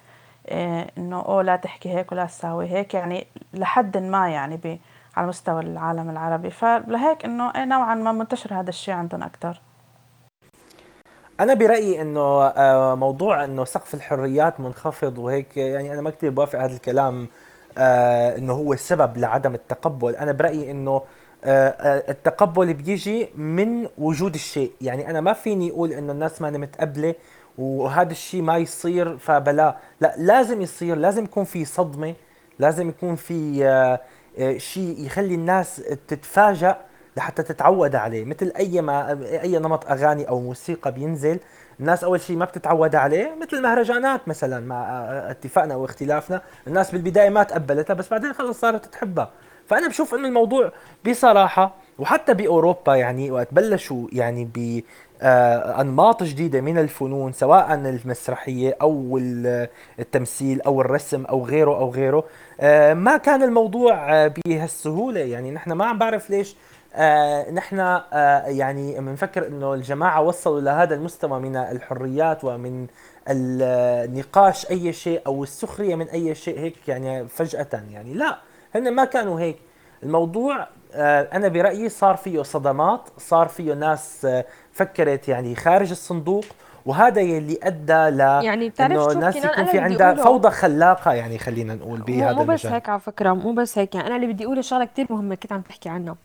إيه 0.48 0.88
إنه 0.98 1.20
أوه 1.20 1.42
لا 1.42 1.56
تحكي 1.56 1.90
هيك 1.90 2.12
ولا 2.12 2.26
تساوي 2.26 2.68
هيك 2.68 2.94
يعني 2.94 3.28
لحد 3.54 3.98
ما 3.98 4.30
يعني 4.30 4.58
بي 4.58 4.80
على 5.18 5.28
مستوى 5.28 5.62
العالم 5.62 6.10
العربي. 6.10 6.50
فلهيك 6.50 7.26
إنه 7.26 7.52
إيه 7.56 7.66
نوعا 7.66 7.96
ما 7.96 8.12
منتشر 8.12 8.54
هذا 8.54 8.70
الشيء 8.70 8.94
عندهم 8.94 9.24
أكثر 9.24 9.62
أنا 11.40 11.54
برأيي 11.54 12.02
إنه 12.02 12.44
آه، 12.44 12.96
موضوع 12.96 13.44
إنه 13.44 13.66
سقف 13.66 13.94
الحريات 13.94 14.60
منخفض 14.60 15.18
وهيك 15.18 15.58
يعني 15.58 15.94
أنا 15.94 16.02
ما 16.02 16.10
كثير 16.10 16.30
بوافق 16.30 16.60
هذا 16.60 16.76
الكلام 16.76 17.28
آه، 17.78 18.38
إنه 18.38 18.54
هو 18.54 18.74
السبب 18.74 19.18
لعدم 19.18 19.54
التقبل. 19.54 20.16
أنا 20.16 20.32
برأيي 20.32 20.72
إنه 20.72 20.92
آه، 20.92 21.02
آه، 21.02 21.04
التقبل 21.43 22.73
بيجي 22.73 23.30
من 23.36 23.88
وجود 23.97 24.34
الشيء. 24.34 24.71
يعني 24.82 25.10
أنا 25.10 25.21
ما 25.21 25.34
فيني 25.34 25.71
أقول 25.71 25.91
إنه 25.91 26.12
الناس 26.12 26.41
ما 26.41 26.50
متقبلة 26.50 27.15
وهذا 27.58 28.12
الشيء 28.12 28.41
ما 28.41 28.58
يصير 28.58 29.17
فبلا. 29.17 29.78
لا 30.02 30.13
لازم 30.17 30.62
يصير 30.62 30.95
لازم 30.95 31.23
يكون 31.23 31.43
في 31.43 31.65
صدمة 31.65 32.15
لازم 32.60 32.89
يكون 32.89 33.15
في 33.15 33.65
آه، 34.39 34.58
شيء 34.58 35.06
يخلي 35.06 35.36
الناس 35.36 35.76
تتفاجأ 36.08 36.78
لحتى 37.17 37.43
تتعود 37.43 37.95
عليه. 37.95 38.26
مثل 38.26 38.52
أي 38.58 38.82
ما 38.82 39.12
أي 39.43 39.60
نمط 39.60 39.91
أغاني 39.91 40.30
أو 40.30 40.39
موسيقى 40.39 40.91
بينزل 40.91 41.39
الناس 41.80 42.04
أول 42.04 42.21
شيء 42.21 42.38
ما 42.38 42.45
بتتعود 42.45 42.95
عليه 42.95 43.36
مثل 43.41 43.58
المهرجانات 43.58 44.28
مثلا 44.28 44.60
مع 44.60 45.04
اتفاقنا 45.32 45.76
واختلافنا. 45.76 46.41
الناس 46.67 46.91
بالبداية 46.91 47.30
ما 47.30 47.43
تقبلتها 47.43 47.93
بس 47.93 48.10
بعدين 48.10 48.34
خلص 48.34 48.60
صارت 48.60 48.86
تحبها. 48.86 49.32
فأنا 49.67 49.88
بشوف 49.88 50.15
إنه 50.15 50.27
الموضوع 50.27 50.71
بصراحة 51.10 51.73
وحتى 51.99 52.34
بأوروبا 52.34 52.95
يعني 52.95 53.32
وقت 53.32 53.47
بلشوا 53.51 54.08
يعني 54.12 54.45
ب 54.45 54.84
آه، 55.21 55.82
أنماط 55.82 56.23
جديدة 56.23 56.62
من 56.62 56.77
الفنون 56.77 57.34
سواء 57.34 57.73
المسرحية 57.73 58.77
أو 58.82 59.17
التمثيل 59.99 60.62
أو 60.62 60.82
الرسم 60.82 61.25
أو 61.25 61.45
غيره 61.45 61.80
أو 61.80 61.91
غيره 61.91 62.23
آه، 62.60 62.93
ما 62.93 63.17
كان 63.17 63.43
الموضوع 63.43 64.13
آه، 64.13 64.34
بهالسهولة. 64.45 65.19
يعني 65.19 65.51
نحن 65.51 65.71
ما 65.71 65.86
عم 65.86 65.97
بعرف 65.97 66.30
ليش 66.30 66.56
نحن 67.53 67.77
يعني 68.47 68.99
بنفكر 68.99 69.47
إنه 69.47 69.73
الجماعة 69.73 70.21
وصلوا 70.21 70.62
لهذا 70.62 70.95
المستوى 70.95 71.39
من 71.39 71.56
الحريات 71.56 72.43
ومن 72.43 72.88
النقاش 73.30 74.71
أي 74.71 74.93
شيء 74.93 75.21
أو 75.27 75.43
السخرية 75.43 75.95
من 75.95 76.10
أي 76.10 76.36
شيء 76.36 76.60
هيك 76.60 76.88
يعني 76.88 77.27
فجأة 77.27 77.84
يعني. 77.91 78.13
لا 78.13 78.38
هن 78.78 78.92
ما 78.94 79.06
كانوا 79.06 79.40
هيك. 79.40 79.58
الموضوع 80.04 80.68
آه، 80.94 81.28
أنا 81.34 81.48
برأيي 81.48 81.90
صار 81.90 82.16
فيه 82.16 82.42
صدمات 82.42 83.02
صار 83.18 83.48
فيه 83.48 83.74
ناس 83.74 84.26
آه، 84.26 84.46
فكرت 84.72 85.28
يعني 85.28 85.56
خارج 85.56 85.90
الصندوق 85.92 86.46
وهذا 86.86 87.22
يلي 87.22 87.60
أدى 87.63 88.16
ل 88.16 88.20
يعني 88.20 88.70
بتعرف 88.70 88.92
إنه 88.92 89.04
شو؟ 89.04 89.12
الناس 89.12 89.38
كنان 89.38 89.52
يكون 89.52 89.66
في 89.66 89.80
عندها 89.80 90.13
فوضى 90.13 90.50
خلاقة 90.50 91.13
يعني 91.13 91.38
خلينا 91.38 91.76
نقول 91.76 92.02
بهذا 92.02 92.34
مو 92.34 92.44
بس 92.44 92.50
المجال. 92.50 92.74
هيك 92.74 92.90
على 92.90 93.00
فكرة 93.00 93.34
مو 93.34 93.52
بس 93.54 93.78
هيك 93.78 93.96
يعني 93.96 94.08
أنا 94.08 94.16
اللي 94.16 94.28
بدي 94.28 94.46
أقوله 94.46 94.62
شغلة 94.62 94.86
كتير 94.86 95.08
مهمة 95.10 95.36
كنت 95.36 95.52
عم 95.52 95.62
تحكي 95.62 95.90
عنها 95.90 96.16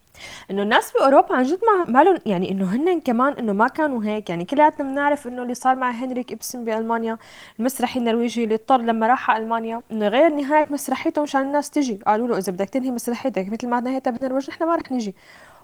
إنه 0.50 0.62
الناس 0.62 0.92
بأوروبا 0.92 1.34
عن 1.34 1.42
جد 1.42 1.58
ما 1.64 1.92
مالهم 1.92 2.18
يعني 2.26 2.50
إنه 2.50 2.64
هن 2.64 3.00
كمان 3.00 3.32
إنه 3.32 3.52
ما 3.52 3.68
كانوا 3.68 4.04
هيك. 4.04 4.30
يعني 4.30 4.44
كلياتنا 4.44 4.90
بنعرف 4.90 5.26
إنه 5.26 5.42
اللي 5.42 5.54
صار 5.54 5.76
مع 5.76 5.90
هنريك 5.90 6.32
إبسن 6.32 6.64
بألمانيا 6.64 7.18
المسرحي 7.58 7.98
النرويجي 8.00 8.44
اللي 8.44 8.54
اضطر 8.54 8.80
لما 8.80 9.06
راح 9.06 9.30
على 9.30 9.44
ألمانيا 9.44 9.82
إنه 9.92 10.08
غير 10.08 10.34
نهاية 10.34 10.66
مسرحيته 10.70 11.22
مشان 11.22 11.42
الناس 11.42 11.70
تجي. 11.70 12.00
قالوا 12.06 12.28
له 12.28 12.38
إذا 12.38 12.52
بدك 12.52 12.68
تنهي 12.68 12.90
مسرحيتك 12.90 13.48
مثل 13.52 13.68
ما 13.68 13.80
نهيتها 13.80 14.10
بالنرويج 14.10 14.50
نحن 14.50 14.64
ما 14.64 14.76
رح 14.76 14.92
نجي. 14.92 15.14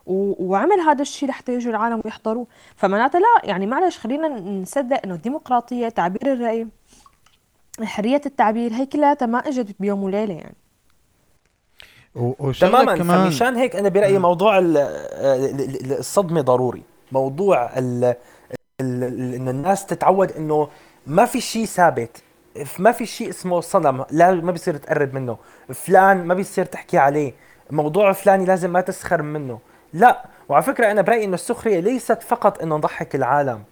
وعمل 0.06 0.80
هذا 0.80 1.02
الشيء 1.02 1.28
لحتى 1.28 1.54
يجوا 1.54 1.72
العالم 1.72 2.02
ويحضروه. 2.04 2.46
فمعناتها 2.76 3.18
لا 3.18 3.26
يعني 3.44 3.66
معلش 3.66 3.98
خلينا 3.98 4.28
نصدق 4.40 5.00
إنه 5.04 5.14
الديمقراطية 5.14 5.88
تعبير 5.88 6.32
الرأي 6.32 6.68
حرية 7.82 8.20
التعبير 8.26 8.72
هي 8.72 8.86
كلها 8.86 9.16
ما 9.22 9.38
إجت 9.38 9.76
بيوم 9.80 10.02
وليلة 10.02 10.34
يعني. 10.34 10.54
تماما 12.60 12.96
كمان. 12.96 13.24
فمشان 13.24 13.56
هيك 13.56 13.76
أنا 13.76 13.88
برأيي 13.88 14.18
موضوع 14.18 14.58
ال- 14.58 14.76
ال- 14.76 15.60
ال- 15.60 15.98
الصدمة 15.98 16.40
ضروري. 16.40 16.82
موضوع 17.12 17.70
ال- 17.78 18.14
إنه 18.80 19.50
الناس 19.50 19.86
تتعود 19.86 20.32
إنه 20.32 20.68
ما 21.06 21.24
في 21.24 21.40
شيء 21.40 21.64
ثابت 21.64 22.22
ما 22.78 22.92
في 22.92 23.06
شيء 23.06 23.28
اسمه 23.28 23.60
صنم 23.60 24.04
لا 24.10 24.34
ما 24.34 24.52
بيصير 24.52 24.76
تقرب 24.76 25.14
منه. 25.14 25.36
فلان 25.74 26.24
ما 26.24 26.34
بيصير 26.34 26.64
تحكي 26.64 26.98
عليه. 26.98 27.32
موضوع 27.70 28.12
فلاني 28.12 28.44
لازم 28.44 28.72
ما 28.72 28.80
تسخر 28.80 29.22
منه. 29.22 29.58
لا 29.92 30.24
وعلى 30.48 30.62
فكرة 30.62 30.90
أنا 30.90 31.02
برأيي 31.02 31.24
إنه 31.24 31.34
السخرية 31.34 31.80
ليست 31.80 32.22
فقط 32.22 32.62
إنه 32.62 32.76
نضحك 32.76 33.14
العالم. 33.14 33.62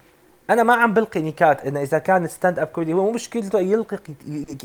أنا 0.50 0.62
ما 0.62 0.74
عم 0.74 0.94
بلقي 0.94 1.22
نكات 1.22 1.66
إنه 1.66 1.82
إذا 1.82 1.98
كان 1.98 2.26
stand 2.28 2.58
up 2.58 2.66
comedy 2.66 2.92
هو 2.92 3.02
مو 3.04 3.10
مشكلته 3.10 3.60
يلقي 3.60 3.98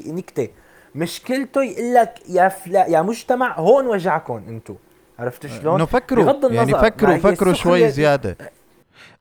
نكتة. 0.08 0.48
مشكلته 0.96 1.64
يقول 1.64 1.94
لك 1.94 2.14
يا 2.30 2.48
فلا 2.50 2.86
يا 2.88 3.02
مجتمع 3.02 3.60
هون 3.60 3.88
وجعكم 3.88 4.44
أنتم 4.48 4.76
عرفت 5.20 5.48
شلون؟ 5.48 5.76
انه 5.76 5.86
فكروا 5.86 6.26
بغض 6.26 6.52
يعني 6.52 6.72
النظر، 6.72 6.86
فكروا 6.86 7.10
ما 7.10 7.16
هي 7.16 7.20
فكروا 7.20 7.54
شوي 7.54 7.90
زيادة. 7.90 8.38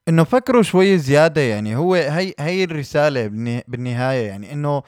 إنه 0.08 0.24
فكروا 0.24 0.62
شوي 0.62 0.98
زيادة 0.98 1.40
يعني 1.40 1.76
هو 1.76 1.94
هي 1.94 2.34
هي 2.38 2.64
الرسالة 2.64 3.26
بالنها- 3.26 3.62
بالنهاية 3.68 4.26
يعني 4.26 4.52
إنه 4.52 4.82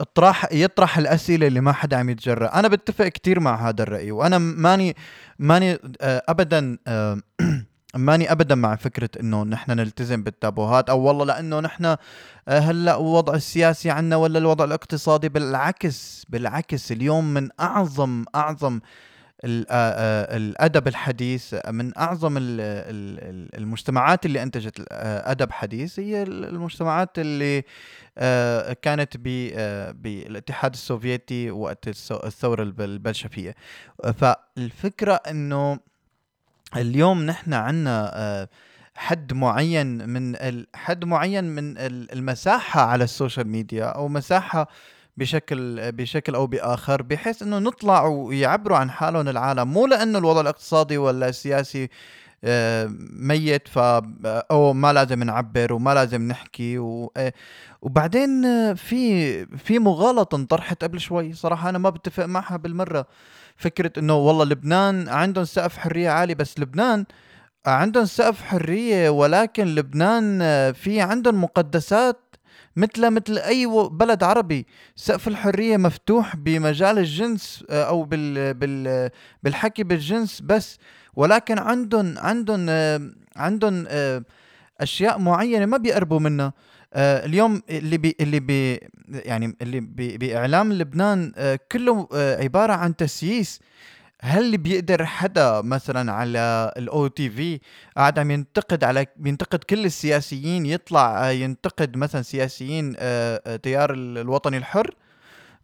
اطرح 0.00 0.52
يطرح 0.52 0.98
الأسئلة 0.98 1.46
اللي 1.46 1.60
ما 1.60 1.72
حدا 1.72 1.96
عم 1.96 2.10
يتجرأ. 2.10 2.46
أنا 2.58 2.68
بتفق 2.68 3.08
كتير 3.08 3.40
مع 3.40 3.68
هذا 3.68 3.82
الرأي 3.82 4.10
وأنا 4.10 4.38
ماني 4.38 4.96
ماني 5.38 5.78
آه، 6.00 6.22
ابدا 6.28 6.78
آه، 6.86 7.18
ماني 7.96 8.32
ابدا 8.32 8.54
مع 8.54 8.76
فكرة 8.76 9.10
إنه 9.20 9.42
نحن 9.44 9.70
نلتزم 9.70 10.22
بالتابوهات 10.22 10.90
أو 10.90 11.00
والله 11.00 11.24
لأنه 11.24 11.60
نحن 11.60 11.84
آه، 11.84 11.96
هلأ 12.48 12.96
الوضع 12.96 13.34
السياسي 13.34 13.90
عنا 13.90 14.16
ولا 14.16 14.38
الوضع 14.38 14.64
الاقتصادي 14.64 15.28
بالعكس 15.28 16.26
بالعكس 16.28 16.92
اليوم 16.92 17.34
من 17.34 17.48
أعظم 17.60 18.24
أعظم 18.34 18.80
آه، 19.44 19.66
آه، 19.70 20.36
الأدب 20.36 20.88
الحديث 20.88 21.54
من 21.68 21.98
أعظم 21.98 22.36
ال- 22.36 22.42
ال- 22.60 23.30
ال- 23.30 23.58
المجتمعات 23.58 24.26
اللي 24.26 24.42
أنتجت 24.42 24.84
أدب 24.92 25.50
حديث 25.52 26.00
هي 26.00 26.22
ال- 26.22 26.44
المجتمعات 26.44 27.10
اللي 27.18 27.62
كانت 28.82 29.16
بالاتحاد 29.96 30.72
السوفيتي 30.72 31.50
وقت 31.50 31.88
الثورة 32.10 32.62
الب- 32.62 32.80
البلشفية. 32.80 33.54
فالفكرة 34.14 35.14
إنه 35.30 35.78
اليوم 36.76 37.22
نحن 37.22 37.54
عنا 37.54 38.48
حد 38.94 39.32
معين 39.32 40.08
من 40.08 40.36
حد 40.74 41.04
معين 41.04 41.44
من 41.44 41.78
ال- 41.78 42.12
المساحة 42.12 42.80
على 42.80 43.04
ال 43.04 43.10
social 43.10 43.48
media 43.48 43.84
أو 43.84 44.08
مساحة 44.08 44.68
بشكل 45.16 45.92
بشكل 45.92 46.34
أو 46.34 46.46
بآخر 46.46 47.02
بحيث 47.02 47.42
إنه 47.42 47.58
نطلع 47.58 48.04
ويعبروا 48.04 48.76
عن 48.76 48.90
حالهم 48.90 49.28
العالم. 49.28 49.68
مو 49.68 49.86
لأنه 49.86 50.18
الوضع 50.18 50.40
الاقتصادي 50.40 50.98
ولا 50.98 51.28
السياسي 51.28 51.88
آه، 52.44 52.90
ميت 53.10 53.68
ف 53.68 53.78
أو 54.50 54.72
ما 54.72 54.92
لازم 54.92 55.22
نعبر 55.22 55.72
وما 55.72 55.94
لازم 55.94 56.22
نحكي 56.28 56.78
و... 56.78 57.12
آه، 57.16 57.32
وبعدين 57.82 58.44
آه، 58.44 58.72
في 58.72 59.46
في 59.56 59.78
مغالطة 59.78 60.36
انطرحت 60.36 60.84
قبل 60.84 61.00
شوي. 61.00 61.32
صراحة 61.32 61.68
أنا 61.68 61.78
ما 61.78 61.90
بتفق 61.90 62.24
معها 62.24 62.56
بالمرة. 62.56 63.06
فكرة 63.56 63.92
إنه 63.98 64.14
والله 64.14 64.44
لبنان 64.44 65.08
عندهم 65.08 65.44
سقف 65.44 65.78
حرية 65.78 66.10
عالي 66.10 66.34
بس 66.34 66.58
لبنان 66.58 67.04
عندهم 67.66 68.04
سقف 68.04 68.42
حرية 68.42 69.10
ولكن 69.10 69.66
لبنان 69.74 70.38
آه، 70.42 70.70
في 70.70 71.00
عندهم 71.00 71.42
مقدسات 71.44 72.20
مثل 72.76 73.10
مثل 73.10 73.38
أي 73.38 73.66
بلد 73.90 74.22
عربي. 74.22 74.66
سقف 74.96 75.28
الحرية 75.28 75.76
مفتوح 75.76 76.36
بمجال 76.36 76.98
الجنس 76.98 77.64
آه، 77.70 77.84
أو 77.84 78.02
بال 78.04 78.54
بال 78.54 79.10
بالحكي 79.42 79.82
بالجنس 79.82 80.40
بس. 80.40 80.78
ولكن 81.16 81.58
عندهم 81.58 82.18
عندهم 82.18 82.66
آه، 82.68 83.10
عندهم 83.36 83.86
أشياء 84.80 85.18
معينة 85.18 85.66
ما 85.66 85.76
بيقربوا 85.76 86.20
منها. 86.20 86.52
اليوم 86.96 87.62
اللي 87.70 87.98
بي 87.98 88.16
اللي 88.20 88.40
بي 88.40 88.80
يعني 89.08 89.56
اللي 89.62 89.80
بي 89.80 90.18
بإعلام 90.18 90.72
لبنان 90.72 91.32
آه، 91.36 91.58
كله 91.72 92.08
آه، 92.14 92.42
عبارة 92.42 92.72
عن 92.72 92.96
تسييس. 92.96 93.60
هل 94.20 94.58
بيقدر 94.58 95.04
حدا 95.06 95.60
مثلا 95.60 96.12
على 96.12 96.72
ال 96.76 97.06
OTV 97.06 97.60
قاعد 97.96 98.18
عم 98.18 98.30
ينتقد 98.30 98.84
على 98.84 99.06
بينتقد 99.16 99.58
كل 99.64 99.84
السياسيين 99.84 100.66
يطلع 100.66 101.28
آه، 101.28 101.30
ينتقد 101.30 101.96
مثلا 101.96 102.22
سياسيين 102.22 102.94
آه، 102.98 103.42
آه، 103.46 103.56
تيار 103.56 103.92
ال- 103.94 104.18
الوطني 104.18 104.56
الحر؟ 104.56 104.94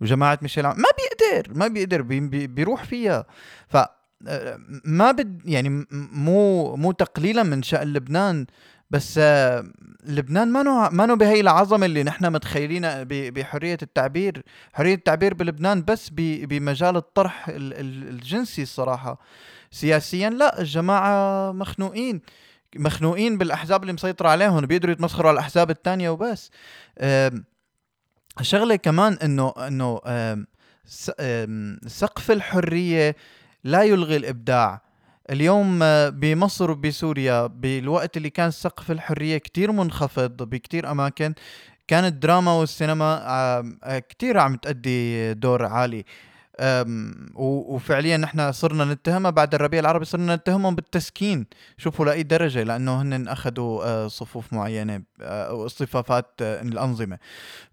وجماعة 0.00 0.38
ميشيل 0.42 0.64
ما 0.64 0.74
بيقدر 0.74 1.54
ما 1.58 1.68
بيقدر 1.68 2.02
بي 2.02 2.20
بي- 2.20 2.46
بيروح 2.46 2.84
فيها. 2.84 3.24
ف 3.68 3.76
آه، 4.28 4.58
ما 4.84 5.10
بد 5.12 5.42
يعني 5.44 5.86
مو 6.12 6.76
مو 6.76 6.92
تقليلا 6.92 7.42
من 7.42 7.62
شأن 7.62 7.92
لبنان. 7.92 8.46
بس 8.92 9.18
آه، 9.18 9.64
لبنان 10.06 10.48
ما 10.52 10.62
نوع 10.62 10.90
ما 10.90 11.06
نوع 11.06 11.16
بهي 11.16 11.40
العظمة 11.40 11.86
اللي 11.86 12.02
نحن 12.02 12.32
متخيلينها 12.32 13.04
بحرية 13.08 13.78
التعبير. 13.82 14.42
حرية 14.72 14.94
التعبير 14.94 15.34
بلبنان 15.34 15.84
بس 15.84 16.08
بمجال 16.12 16.96
الطرح 16.96 17.48
ال- 17.48 17.72
ال- 17.74 18.08
الجنسي 18.08 18.62
الصراحة. 18.62 19.18
سياسيا 19.70 20.30
لا 20.30 20.60
الجماعة 20.60 21.52
مخنوقين 21.52 22.20
مخنوقين 22.76 23.38
بالأحزاب 23.38 23.82
اللي 23.82 23.92
مسيطرة 23.92 24.28
عليهم 24.28 24.66
بيقدروا 24.66 24.92
يتمسخروا 24.92 25.28
على 25.28 25.34
الأحزاب 25.34 25.70
الثانية 25.70 26.10
وبس. 26.10 26.50
شغله 28.42 28.76
كمان 28.76 29.12
إنه 29.12 29.54
إنه 29.58 30.00
سقف 31.86 32.30
الحرية 32.30 33.16
لا 33.64 33.82
يلغي 33.82 34.16
الإبداع. 34.16 34.91
اليوم 35.30 35.82
آه، 35.82 36.08
بمصر 36.08 36.70
وبسوريا 36.70 37.46
بالوقت 37.46 38.16
اللي 38.16 38.30
كان 38.30 38.50
سقف 38.50 38.90
الحرية 38.90 39.38
كتير 39.38 39.72
منخفض 39.72 40.42
بكتير 40.42 40.90
أماكن 40.90 41.34
كانت 41.88 42.06
الدراما 42.14 42.52
والسينما 42.52 43.22
آم، 43.60 43.78
آه، 43.84 43.98
كتير 43.98 44.38
عم 44.38 44.56
تأدي 44.56 45.34
دور 45.34 45.64
عالي. 45.66 46.04
وفعليا 47.34 48.16
نحن 48.16 48.52
صرنا 48.52 48.84
نتهمها 48.84 49.30
بعد 49.30 49.54
الربيع 49.54 49.80
العربي 49.80 50.04
صرنا 50.04 50.36
نتهمهم 50.36 50.74
بالتسكين. 50.74 51.46
شوفوا 51.76 52.04
لأي 52.04 52.22
درجة 52.22 52.62
لأنه 52.62 53.02
هن 53.02 53.28
أخذوا 53.28 53.84
آه، 53.84 54.08
صفوف 54.08 54.52
معينة 54.52 55.02
آه، 55.22 55.52
واصطفافات 55.52 56.26
آه، 56.42 56.62
الأنظمة. 56.62 57.18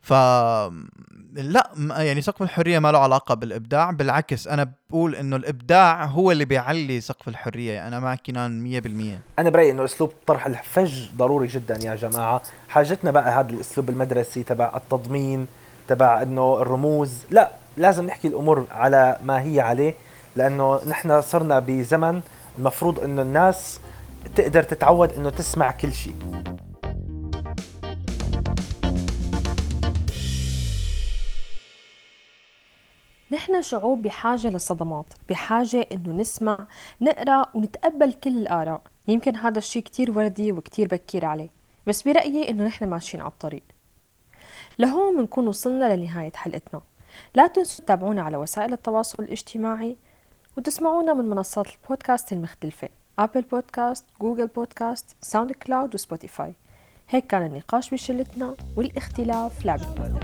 ف 0.02 0.14
لا 1.34 1.70
يعني 1.90 2.22
سقف 2.22 2.42
الحرية 2.42 2.80
ما 2.80 2.92
له 2.92 3.00
علاقة 3.00 3.36
بالإبداع. 3.36 3.92
بالعكس 3.92 4.48
أنا 4.48 4.72
بقول 4.90 5.16
إنه 5.16 5.36
الإبداع 5.36 6.06
هو 6.06 6.32
اللي 6.32 6.46
بيعلي 6.46 7.02
سقف 7.02 7.28
الحرية. 7.28 7.88
أنا 7.88 8.00
معك 8.00 8.22
كنان 8.26 8.82
100% 8.82 9.20
أنا 9.40 9.50
برأيي 9.50 9.72
إنه 9.72 9.86
أسلوب 9.86 10.14
طرح 10.28 10.46
الفج 10.46 11.10
ضروري 11.18 11.48
جدا 11.48 11.78
يا 11.84 11.96
جماعة. 11.96 12.42
حاجتنا 12.70 13.12
بقى 13.12 13.32
هذا 13.32 13.50
الأسلوب 13.50 13.90
المدرسي 13.90 14.44
تبع 14.44 14.72
التضمين 14.76 15.48
تبع 15.88 16.22
إنه 16.22 16.62
الرموز. 16.62 17.14
لا 17.32 17.52
لازم 17.80 18.06
نحكي 18.06 18.28
الأمور 18.28 18.68
على 18.72 19.20
ما 19.24 19.42
هي 19.42 19.60
عليه 19.60 19.96
لأنه 20.36 20.80
نحن 20.88 21.22
صرنا 21.22 21.60
بزمن 21.60 22.22
المفروض 22.58 23.00
إنه 23.00 23.22
الناس 23.22 23.80
تقدر 24.36 24.64
تتعود 24.64 25.14
إنه 25.14 25.30
تسمع 25.30 25.72
كل 25.72 25.94
شيء. 25.94 26.16
نحن 33.32 33.62
شعوب 33.62 34.02
بحاجة 34.02 34.48
للصدمات 34.48 35.06
بحاجة 35.30 35.88
إنه 35.92 36.14
نسمع 36.14 36.68
نقرأ 37.02 37.46
ونتقبل 37.54 38.14
كل 38.14 38.38
الآراء. 38.38 38.82
يمكن 39.08 39.36
هذا 39.36 39.58
الشيء 39.58 39.84
كتير 39.84 40.12
وردي 40.12 40.52
وكتير 40.52 40.88
بكير 40.88 41.26
عليه 41.26 41.50
بس 41.88 42.02
برأيي 42.02 42.50
إنه 42.50 42.64
نحن 42.64 42.90
ماشيين 42.90 43.22
على 43.22 43.32
الطريق. 43.32 43.64
لهون 44.80 45.18
بنكون 45.18 45.48
وصلنا 45.48 45.96
لنهاية 45.96 46.32
حلقتنا. 46.36 46.82
لا 47.36 47.48
تنسوا 47.48 47.86
تتابعونا 47.86 48.22
على 48.22 48.38
وسائل 48.38 48.74
التواصل 48.74 49.24
الاجتماعي 49.24 49.98
وتسمعونا 50.58 51.14
من 51.14 51.26
منصات 51.26 51.68
البودكاست 51.68 52.34
المختلفة 52.34 52.90
Apple 53.20 53.42
Podcasts، 53.42 54.06
Google 54.22 54.48
Podcasts، 54.48 55.16
SoundCloud 55.22 55.52
و 55.52 55.96
Spotify 55.96 56.54
هيك 57.10 57.28
كان 57.28 57.46
النقاش 57.46 57.90
بشلتنا 57.90 58.56
والاختلاف 58.76 59.66
لعبتنا 59.66 60.20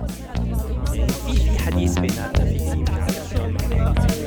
في 1.26 1.60
حديث 1.60 2.00
بيناتنا 2.00 2.46
في 2.46 4.25